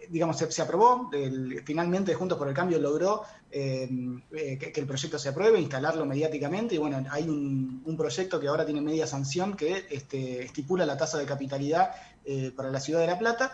digamos, 0.09 0.37
se, 0.37 0.61
aprobó, 0.61 1.09
finalmente 1.65 2.13
Juntos 2.13 2.37
por 2.37 2.47
el 2.47 2.53
Cambio 2.53 2.79
logró 2.79 3.23
eh, 3.49 3.89
que, 4.29 4.73
el 4.75 4.85
proyecto 4.85 5.17
se 5.17 5.29
apruebe, 5.29 5.59
instalarlo 5.59 6.05
mediáticamente, 6.05 6.75
y 6.75 6.77
bueno, 6.77 7.03
hay 7.09 7.27
un, 7.27 7.95
proyecto 7.97 8.39
que 8.39 8.47
ahora 8.47 8.65
tiene 8.65 8.81
media 8.81 9.05
sanción 9.07 9.55
que 9.55 9.85
este, 9.89 10.43
estipula 10.43 10.85
la 10.85 10.97
tasa 10.97 11.17
de 11.17 11.25
capitalidad 11.25 11.91
para 12.55 12.69
la 12.69 12.79
ciudad 12.79 12.99
de 12.99 13.07
La 13.07 13.17
Plata, 13.17 13.53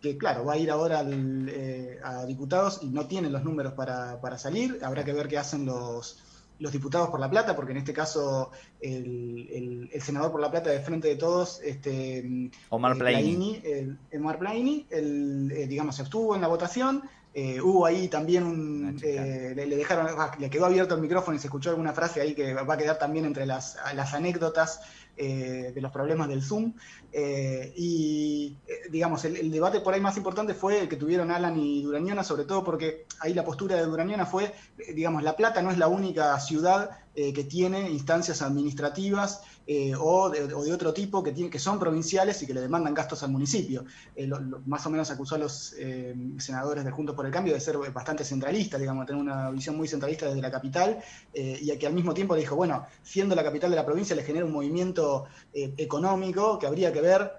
que 0.00 0.16
claro, 0.16 0.44
va 0.44 0.52
a 0.54 0.58
ir 0.58 0.70
ahora 0.70 1.00
a 1.00 2.26
diputados 2.26 2.80
y 2.82 2.86
no 2.86 3.06
tienen 3.06 3.32
los 3.32 3.42
números 3.42 3.72
para, 3.72 4.20
para 4.20 4.38
salir, 4.38 4.78
habrá 4.82 5.04
que 5.04 5.12
ver 5.12 5.28
qué 5.28 5.38
hacen 5.38 5.66
los 5.66 6.23
los 6.58 6.72
diputados 6.72 7.08
por 7.10 7.20
la 7.20 7.28
plata, 7.28 7.56
porque 7.56 7.72
en 7.72 7.78
este 7.78 7.92
caso 7.92 8.50
el, 8.80 9.90
senador 10.00 10.30
por 10.30 10.40
la 10.40 10.50
plata 10.50 10.70
de 10.70 10.80
frente 10.80 11.08
de 11.08 11.16
todos, 11.16 11.60
este, 11.62 12.50
Omar 12.68 12.96
eh, 12.96 12.98
Plaini, 12.98 13.60
el, 13.64 13.98
Omar 14.14 14.38
Plaini, 14.38 14.86
el, 14.90 15.50
eh, 15.52 15.66
digamos, 15.66 15.98
estuvo 15.98 16.34
en 16.34 16.40
la 16.40 16.48
votación, 16.48 17.02
eh, 17.34 17.60
hubo 17.60 17.84
ahí 17.84 18.06
también 18.06 18.44
un. 18.44 18.96
le, 19.02 19.76
dejaron, 19.76 20.06
le 20.38 20.48
quedó 20.48 20.66
abierto 20.66 20.94
el 20.94 21.00
micrófono 21.00 21.36
y 21.36 21.40
se 21.40 21.48
escuchó 21.48 21.70
alguna 21.70 21.92
frase 21.92 22.20
ahí 22.20 22.34
que 22.34 22.54
va 22.54 22.74
a 22.74 22.78
quedar 22.78 22.98
también 22.98 23.24
entre 23.24 23.44
las, 23.44 23.76
las 23.94 24.14
anécdotas 24.14 24.80
eh, 25.16 25.70
de 25.72 25.80
los 25.80 25.92
problemas 25.92 26.28
del 26.28 26.42
Zoom. 26.42 26.74
Eh, 27.12 27.72
y, 27.76 28.56
eh, 28.66 28.88
digamos, 28.90 29.24
el, 29.24 29.50
debate 29.52 29.80
por 29.80 29.94
ahí 29.94 30.00
más 30.00 30.16
importante 30.16 30.54
fue 30.54 30.80
el 30.80 30.88
que 30.88 30.96
tuvieron 30.96 31.30
Alan 31.30 31.56
y 31.56 31.82
Durañona, 31.82 32.24
sobre 32.24 32.44
todo 32.44 32.64
porque 32.64 33.06
ahí 33.20 33.32
la 33.32 33.44
postura 33.44 33.76
de 33.76 33.84
Durañona 33.84 34.26
fue, 34.26 34.52
digamos, 34.92 35.22
La 35.22 35.36
Plata 35.36 35.62
no 35.62 35.70
es 35.70 35.78
la 35.78 35.86
única 35.86 36.38
ciudad 36.40 36.90
que 37.14 37.44
tiene 37.44 37.90
instancias 37.90 38.42
administrativas 38.42 39.42
eh, 39.66 39.94
o, 39.98 40.28
de, 40.28 40.52
otro 40.52 40.92
tipo 40.92 41.22
que, 41.22 41.32
tiene, 41.32 41.48
que 41.48 41.58
son 41.58 41.78
provinciales 41.78 42.42
y 42.42 42.46
que 42.46 42.52
le 42.52 42.60
demandan 42.60 42.92
gastos 42.92 43.22
al 43.22 43.30
municipio. 43.30 43.84
Eh, 44.14 44.30
más 44.66 44.84
o 44.86 44.90
menos 44.90 45.10
acusó 45.10 45.36
a 45.36 45.38
los 45.38 45.74
eh, 45.78 46.14
senadores 46.38 46.84
de 46.84 46.90
Juntos 46.90 47.16
por 47.16 47.24
el 47.24 47.32
Cambio 47.32 47.54
de 47.54 47.60
ser 47.60 47.78
bastante 47.90 48.24
centralistas, 48.24 48.78
digamos, 48.78 49.06
tener 49.06 49.20
una 49.20 49.50
visión 49.50 49.76
muy 49.76 49.88
centralista 49.88 50.26
desde 50.26 50.42
la 50.42 50.50
capital, 50.50 51.02
y 51.34 51.70
a 51.70 51.78
que 51.78 51.86
al 51.86 51.94
mismo 51.94 52.14
tiempo 52.14 52.34
dijo, 52.36 52.56
bueno, 52.56 52.86
siendo 53.02 53.34
la 53.34 53.42
capital 53.42 53.70
de 53.70 53.76
la 53.76 53.84
provincia 53.84 54.14
le 54.14 54.22
genera 54.22 54.44
un 54.44 54.52
movimiento 54.52 55.26
económico 55.52 56.58
que 56.58 56.66
habría 56.66 56.92
que 56.92 57.00
ver 57.00 57.32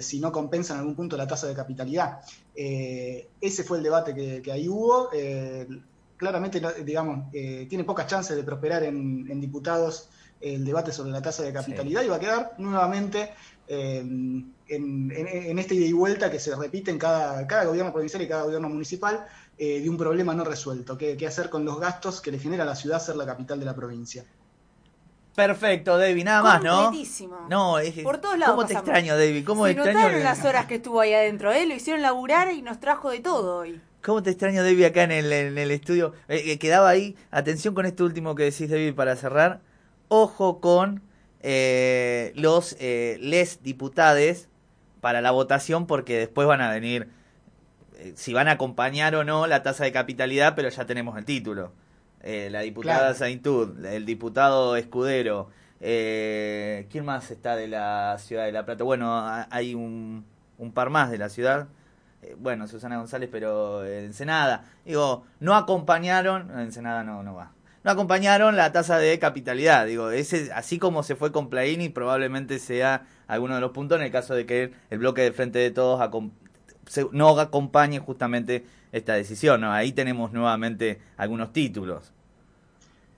si 0.00 0.20
no 0.20 0.32
compensa 0.32 0.74
en 0.74 0.80
algún 0.80 0.94
punto 0.94 1.16
la 1.16 1.26
tasa 1.26 1.46
de 1.46 1.54
capitalidad. 1.54 2.20
ese 2.54 3.64
fue 3.64 3.78
el 3.78 3.84
debate 3.84 4.14
que, 4.14 4.52
ahí 4.52 4.68
hubo 4.68 5.10
claramente, 6.22 6.62
digamos, 6.84 7.30
tiene 7.30 7.84
pocas 7.84 8.06
chances 8.06 8.36
de 8.36 8.44
prosperar 8.44 8.84
en 8.84 9.40
diputados 9.40 10.08
el 10.42 10.64
debate 10.64 10.92
sobre 10.92 11.12
la 11.12 11.22
tasa 11.22 11.42
de 11.44 11.52
capitalidad 11.52 12.02
y 12.02 12.08
va 12.08 12.16
a 12.16 12.20
quedar 12.20 12.52
nuevamente 12.58 13.30
eh, 13.68 13.98
en, 13.98 15.58
esta 15.58 15.74
ida 15.74 15.86
y 15.86 15.92
vuelta 15.92 16.30
que 16.30 16.40
se 16.40 16.54
repite 16.56 16.90
en 16.90 16.98
cada, 16.98 17.46
cada 17.46 17.64
gobierno 17.64 17.92
provincial 17.92 18.22
y 18.22 18.28
cada 18.28 18.42
gobierno 18.42 18.68
municipal 18.68 19.24
eh, 19.56 19.80
de 19.80 19.88
un 19.88 19.96
problema 19.96 20.34
no 20.34 20.44
resuelto, 20.44 20.98
qué, 20.98 21.16
hacer 21.26 21.48
con 21.48 21.64
los 21.64 21.78
gastos 21.78 22.20
que 22.20 22.32
le 22.32 22.38
genera 22.38 22.64
a 22.64 22.66
la 22.66 22.74
ciudad 22.74 23.00
ser 23.00 23.16
la 23.16 23.24
capital 23.24 23.60
de 23.60 23.64
la 23.64 23.74
provincia. 23.74 24.24
Perfecto, 25.34 25.96
David, 25.96 26.24
nada 26.24 26.42
más, 26.42 26.62
¿no? 26.62 26.92
No, 27.48 27.78
es 27.78 27.94
Por 28.00 28.18
todos 28.18 28.38
lados 28.38 28.54
¿Cómo 28.54 28.66
te 28.66 28.74
extraño, 28.74 29.16
David? 29.16 29.46
¿Cómo 29.46 29.64
Se 29.64 29.70
extraño? 29.70 29.98
notaron 29.98 30.22
las 30.22 30.44
horas 30.44 30.66
que 30.66 30.74
estuvo 30.74 31.00
ahí 31.00 31.14
adentro, 31.14 31.52
¿eh? 31.52 31.64
Lo 31.64 31.74
hicieron 31.74 32.02
laburar 32.02 32.52
y 32.52 32.60
nos 32.60 32.80
trajo 32.80 33.10
de 33.10 33.20
todo 33.20 33.58
hoy. 33.58 33.80
¿Cómo 34.02 34.22
te 34.22 34.30
extraño, 34.30 34.62
David, 34.62 34.84
acá 34.84 35.04
en 35.04 35.12
el, 35.12 35.32
en 35.32 35.58
el 35.58 35.70
estudio? 35.70 36.12
Eh, 36.28 36.58
quedaba 36.58 36.88
ahí, 36.88 37.16
atención 37.30 37.74
con 37.74 37.86
esto 37.86 38.04
último 38.04 38.34
que 38.34 38.44
decís, 38.44 38.68
David, 38.68 38.94
para 38.94 39.16
cerrar 39.16 39.60
ojo 40.12 40.60
con 40.60 41.02
eh, 41.40 42.32
los 42.36 42.76
eh, 42.78 43.16
les 43.20 43.62
diputades 43.62 44.48
para 45.00 45.22
la 45.22 45.30
votación 45.30 45.86
porque 45.86 46.18
después 46.18 46.46
van 46.46 46.60
a 46.60 46.70
venir 46.70 47.08
eh, 47.98 48.12
si 48.14 48.34
van 48.34 48.46
a 48.48 48.52
acompañar 48.52 49.14
o 49.14 49.24
no 49.24 49.46
la 49.46 49.62
tasa 49.62 49.84
de 49.84 49.92
capitalidad, 49.92 50.54
pero 50.54 50.68
ya 50.68 50.84
tenemos 50.84 51.16
el 51.16 51.24
título. 51.24 51.72
la 52.22 52.60
diputada 52.60 53.14
Saintud, 53.14 53.84
el 53.86 54.04
diputado 54.04 54.76
Escudero, 54.76 55.48
¿quién 55.80 57.04
más 57.04 57.30
está 57.30 57.56
de 57.56 57.68
la 57.68 58.18
ciudad 58.18 58.44
de 58.44 58.52
La 58.52 58.66
Plata? 58.66 58.84
Bueno, 58.84 59.24
hay 59.50 59.74
un, 59.74 60.26
un 60.58 60.72
par 60.72 60.90
más 60.90 61.10
de 61.10 61.18
la 61.18 61.30
ciudad. 61.30 61.68
Bueno, 62.38 62.66
Susana 62.68 62.98
González, 62.98 63.28
pero 63.30 63.84
Ensenada. 63.84 64.64
Digo, 64.84 65.24
no 65.40 65.54
acompañaron, 65.54 66.58
Ensenada 66.58 67.04
no, 67.04 67.22
no 67.22 67.34
va 67.34 67.52
no 67.84 67.90
acompañaron 67.90 68.56
la 68.56 68.72
tasa 68.72 68.98
de 68.98 69.18
capitalidad. 69.18 69.86
Digo, 69.86 70.10
ese, 70.10 70.52
así 70.52 70.78
como 70.78 71.02
se 71.02 71.16
fue 71.16 71.32
con 71.32 71.48
Plaini, 71.50 71.88
probablemente 71.88 72.58
sea 72.58 73.06
alguno 73.26 73.54
de 73.56 73.60
los 73.60 73.72
puntos 73.72 73.98
en 73.98 74.04
el 74.04 74.12
caso 74.12 74.34
de 74.34 74.46
que 74.46 74.72
el 74.90 74.98
bloque 74.98 75.22
de 75.22 75.32
frente 75.32 75.58
de 75.58 75.70
todos 75.70 76.00
no 77.12 77.40
acompañe 77.40 77.98
justamente 77.98 78.64
esta 78.92 79.14
decisión. 79.14 79.64
Ahí 79.64 79.92
tenemos 79.92 80.32
nuevamente 80.32 81.00
algunos 81.16 81.52
títulos. 81.52 82.12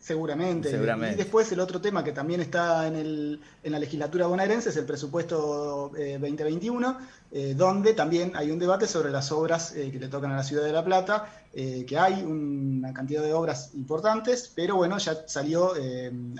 Seguramente. 0.04 0.68
Y 1.14 1.16
después 1.16 1.50
el 1.52 1.60
otro 1.60 1.80
tema 1.80 2.04
que 2.04 2.12
también 2.12 2.42
está 2.42 2.86
en, 2.86 2.94
el, 2.94 3.40
en 3.62 3.72
la 3.72 3.78
legislatura 3.78 4.26
bonaerense 4.26 4.68
es 4.68 4.76
el 4.76 4.84
presupuesto 4.84 5.92
2021, 5.94 6.90
eh, 6.90 6.94
eh, 7.32 7.54
donde 7.54 7.94
también 7.94 8.32
hay 8.34 8.50
un 8.50 8.58
debate 8.58 8.86
sobre 8.86 9.10
las 9.10 9.32
obras 9.32 9.74
eh, 9.74 9.90
que 9.90 9.98
le 9.98 10.08
tocan 10.08 10.30
a 10.32 10.36
la 10.36 10.42
ciudad 10.44 10.62
de 10.62 10.72
La 10.72 10.84
Plata, 10.84 11.32
que 11.54 11.96
hay 11.96 12.22
una 12.22 12.92
cantidad 12.92 13.22
de 13.22 13.32
obras 13.32 13.70
importantes, 13.74 14.52
pero 14.54 14.74
bueno, 14.74 14.98
ya 14.98 15.26
salió 15.26 15.72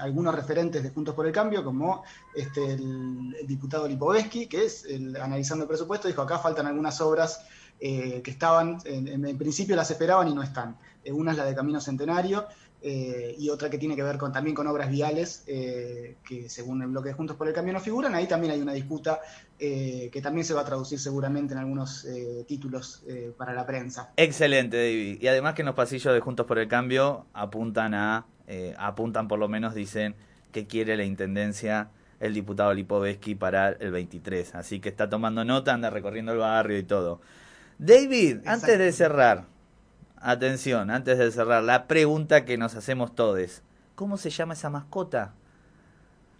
algunos 0.00 0.34
referentes 0.34 0.82
de 0.82 0.90
Juntos 0.90 1.14
por 1.14 1.24
el 1.24 1.32
Cambio, 1.32 1.62
como 1.62 2.02
este, 2.34 2.72
el, 2.72 3.36
diputado 3.46 3.86
Lipovetsky, 3.86 4.48
que 4.48 4.64
es 4.64 4.84
el, 4.84 5.16
analizando 5.16 5.64
el 5.64 5.68
presupuesto, 5.68 6.08
dijo 6.08 6.20
acá 6.20 6.40
faltan 6.40 6.66
algunas 6.66 7.00
obras 7.00 7.40
que 7.78 8.22
estaban, 8.26 8.78
en, 8.84 9.24
en, 9.24 9.38
principio 9.38 9.76
las 9.76 9.90
esperaban 9.90 10.26
y 10.26 10.34
no 10.34 10.42
están. 10.42 10.76
una 11.12 11.30
es 11.30 11.38
la 11.38 11.44
de 11.44 11.54
Camino 11.54 11.80
Centenario, 11.80 12.46
eh, 12.86 13.34
y 13.38 13.48
otra 13.48 13.70
que 13.70 13.78
tiene 13.78 13.96
que 13.96 14.02
ver 14.02 14.18
con, 14.18 14.30
también 14.30 14.54
con 14.54 14.66
obras 14.66 14.90
viales, 14.90 15.42
eh, 15.46 16.16
que 16.28 16.50
según 16.50 16.82
el 16.82 16.88
bloque 16.88 17.08
de 17.08 17.14
Juntos 17.14 17.34
por 17.34 17.48
el 17.48 17.54
Cambio 17.54 17.72
no 17.72 17.80
figuran. 17.80 18.14
Ahí 18.14 18.26
también 18.26 18.52
hay 18.52 18.60
una 18.60 18.74
disputa 18.74 19.20
eh, 19.58 20.10
que 20.12 20.20
también 20.20 20.44
se 20.44 20.52
va 20.52 20.60
a 20.60 20.64
traducir 20.66 20.98
seguramente 20.98 21.54
en 21.54 21.60
algunos 21.60 22.06
títulos 22.46 23.02
para 23.38 23.54
la 23.54 23.64
prensa. 23.64 24.12
Excelente, 24.18 24.76
David. 24.76 25.16
Y 25.18 25.26
además 25.28 25.54
que 25.54 25.62
en 25.62 25.66
los 25.66 25.74
pasillos 25.74 26.12
de 26.12 26.20
Juntos 26.20 26.44
por 26.44 26.58
el 26.58 26.68
Cambio 26.68 27.24
apuntan 27.32 27.94
a, 27.94 28.26
apuntan 28.76 29.28
por 29.28 29.38
lo 29.38 29.48
menos, 29.48 29.74
dicen 29.74 30.14
que 30.52 30.66
quiere 30.66 30.98
la 30.98 31.04
Intendencia 31.04 31.88
el 32.20 32.34
diputado 32.34 32.74
Lipovetsky 32.74 33.34
para 33.34 33.70
el 33.70 33.92
23. 33.92 34.56
Así 34.56 34.80
que 34.80 34.90
está 34.90 35.08
tomando 35.08 35.42
nota, 35.42 35.72
anda 35.72 35.88
recorriendo 35.88 36.32
el 36.32 36.38
barrio 36.38 36.76
y 36.76 36.82
todo. 36.82 37.22
David, 37.78 38.40
antes 38.46 38.78
de 38.78 38.92
cerrar, 38.92 39.46
atención, 40.24 40.90
antes 40.90 41.18
de 41.18 41.30
cerrar, 41.30 41.62
la 41.62 41.86
pregunta 41.86 42.44
que 42.44 42.58
nos 42.58 42.74
hacemos 42.74 43.14
todos. 43.14 43.62
¿Cómo 43.94 44.16
se 44.16 44.30
llama 44.30 44.54
esa 44.54 44.70
mascota? 44.70 45.34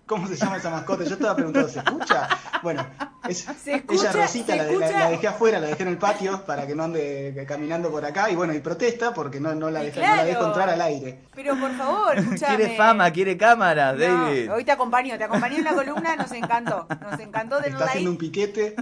¿Cómo 0.06 0.26
se 0.28 0.36
llama 0.36 0.58
esa 0.58 0.68
mascota? 0.68 1.04
Yo 1.04 1.14
estaba 1.14 1.34
preguntando, 1.34 1.68
¿se 1.68 1.78
escucha? 1.78 2.28
Bueno, 2.62 2.86
ella 3.26 4.12
Rosita 4.12 4.54
la, 4.54 4.64
dejé 5.08 5.28
afuera, 5.28 5.58
la 5.58 5.68
dejé 5.68 5.82
en 5.82 5.88
el 5.88 5.98
patio 5.98 6.44
para 6.44 6.66
que 6.66 6.74
no 6.74 6.84
ande 6.84 7.44
caminando 7.48 7.90
por 7.90 8.04
acá 8.04 8.30
y 8.30 8.36
bueno, 8.36 8.52
y 8.52 8.60
protesta 8.60 9.14
porque 9.14 9.40
no, 9.40 9.54
no, 9.54 9.70
la, 9.70 9.80
dejé, 9.80 10.00
no 10.00 10.16
la 10.16 10.24
dejo 10.24 10.46
entrar 10.46 10.68
al 10.68 10.80
aire. 10.82 11.20
Pero 11.34 11.58
por 11.58 11.72
favor, 11.72 12.18
escúchame. 12.18 12.56
Quiere 12.56 12.76
fama, 12.76 13.10
quiere 13.10 13.38
cámara, 13.38 13.94
David. 13.94 14.52
Hoy 14.52 14.64
te 14.64 14.72
acompaño, 14.72 15.16
te 15.16 15.24
acompañé 15.24 15.56
en 15.56 15.64
la 15.64 15.74
columna, 15.74 16.16
nos 16.16 16.32
encantó, 16.32 16.86
nos 17.00 17.20
encantó 17.20 17.60
de 17.60 17.70
Está 17.70 17.86
haciendo 17.86 18.10
un 18.10 18.18
piquete 18.18 18.76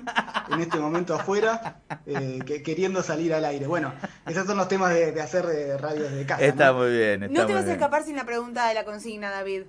en 0.50 0.60
este 0.60 0.78
momento 0.78 1.14
afuera, 1.14 1.82
eh, 2.04 2.40
queriendo 2.64 3.00
salir 3.02 3.32
al 3.32 3.44
aire. 3.44 3.68
Bueno, 3.68 3.92
esos 4.26 4.44
son 4.44 4.56
los 4.56 4.66
temas 4.66 4.92
de, 4.92 5.20
hacer 5.20 5.44
eh, 5.46 5.78
radios 5.78 6.10
de 6.12 6.26
casa. 6.26 6.42
Está 6.42 6.72
muy 6.72 6.90
bien. 6.90 7.32
no 7.32 7.46
te 7.46 7.54
vas 7.54 7.66
a 7.66 7.72
escapar 7.72 8.02
sin 8.02 8.16
la 8.16 8.24
pregunta 8.24 8.66
de 8.66 8.74
la 8.74 8.84
consigna, 8.84 9.30
David. 9.30 9.62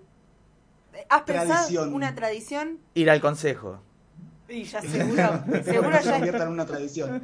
¿Has 1.09 1.21
pensado 1.23 1.89
una 1.89 2.15
tradición? 2.15 2.79
Ir 2.93 3.09
al 3.09 3.21
consejo. 3.21 3.81
Y 4.49 4.63
ya 4.63 4.81
seguro, 4.81 5.43
seguro 5.63 5.99
ya 6.01 6.17
en 6.17 6.47
una 6.47 6.65
tradición. 6.65 7.23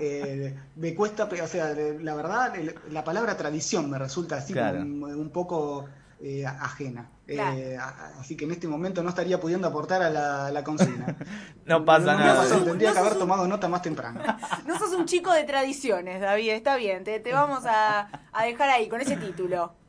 Eh, 0.00 0.56
me 0.76 0.94
cuesta, 0.94 1.24
o 1.24 1.46
sea, 1.46 1.74
la 1.74 2.14
verdad, 2.14 2.54
la 2.90 3.04
palabra 3.04 3.36
tradición 3.36 3.90
me 3.90 3.98
resulta 3.98 4.36
así 4.36 4.54
un, 4.54 5.30
poco 5.32 5.86
eh, 6.20 6.46
ajena. 6.46 7.10
Eh, 7.26 7.76
así 8.18 8.36
que 8.36 8.44
en 8.44 8.52
este 8.52 8.66
momento 8.66 9.02
no 9.02 9.10
estaría 9.10 9.38
pudiendo 9.38 9.68
aportar 9.68 10.02
a 10.02 10.50
la, 10.50 10.64
consigna. 10.64 11.16
no 11.66 11.84
pasa 11.84 12.14
nada. 12.14 12.64
tendría 12.64 12.92
que 12.92 12.98
haber 12.98 13.16
tomado 13.16 13.46
nota 13.46 13.68
más 13.68 13.82
temprano. 13.82 14.20
No 14.66 14.78
sos 14.78 14.92
un 14.92 15.06
chico 15.06 15.32
de 15.32 15.44
tradiciones, 15.44 16.20
David, 16.20 16.50
está 16.50 16.76
bien, 16.76 17.04
te, 17.04 17.20
vamos 17.32 17.64
a, 17.66 18.08
a 18.32 18.44
dejar 18.44 18.70
ahí 18.70 18.88
con 18.88 19.00
ese 19.00 19.16
título. 19.16 19.79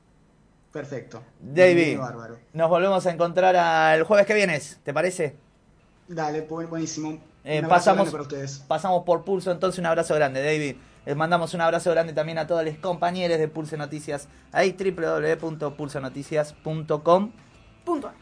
Perfecto. 0.71 1.21
David, 1.39 1.99
nos 2.53 2.69
volvemos 2.69 3.05
a 3.05 3.11
encontrar 3.11 3.97
el 3.97 4.03
jueves 4.03 4.25
que 4.25 4.33
vienes, 4.33 4.79
¿te 4.83 4.93
parece? 4.93 5.35
Dale, 6.07 6.41
buenísimo. 6.41 7.19
Eh, 7.43 7.63
pasamos, 7.67 8.09
para 8.09 8.23
ustedes. 8.23 8.63
pasamos 8.67 9.03
por 9.03 9.23
Pulso, 9.23 9.51
entonces 9.51 9.77
un 9.79 9.87
abrazo 9.87 10.15
grande, 10.15 10.43
David. 10.43 10.75
Les 11.05 11.15
mandamos 11.15 11.53
un 11.55 11.61
abrazo 11.61 11.91
grande 11.91 12.13
también 12.13 12.37
a 12.37 12.45
todos 12.47 12.63
los 12.63 12.77
compañeros 12.77 13.39
de 13.39 13.47
Pulso 13.47 13.75
Noticias. 13.75 14.27
Ahí 14.51 14.77
www.pulsonoticias.com 14.77 17.31
puntual. 17.83 18.13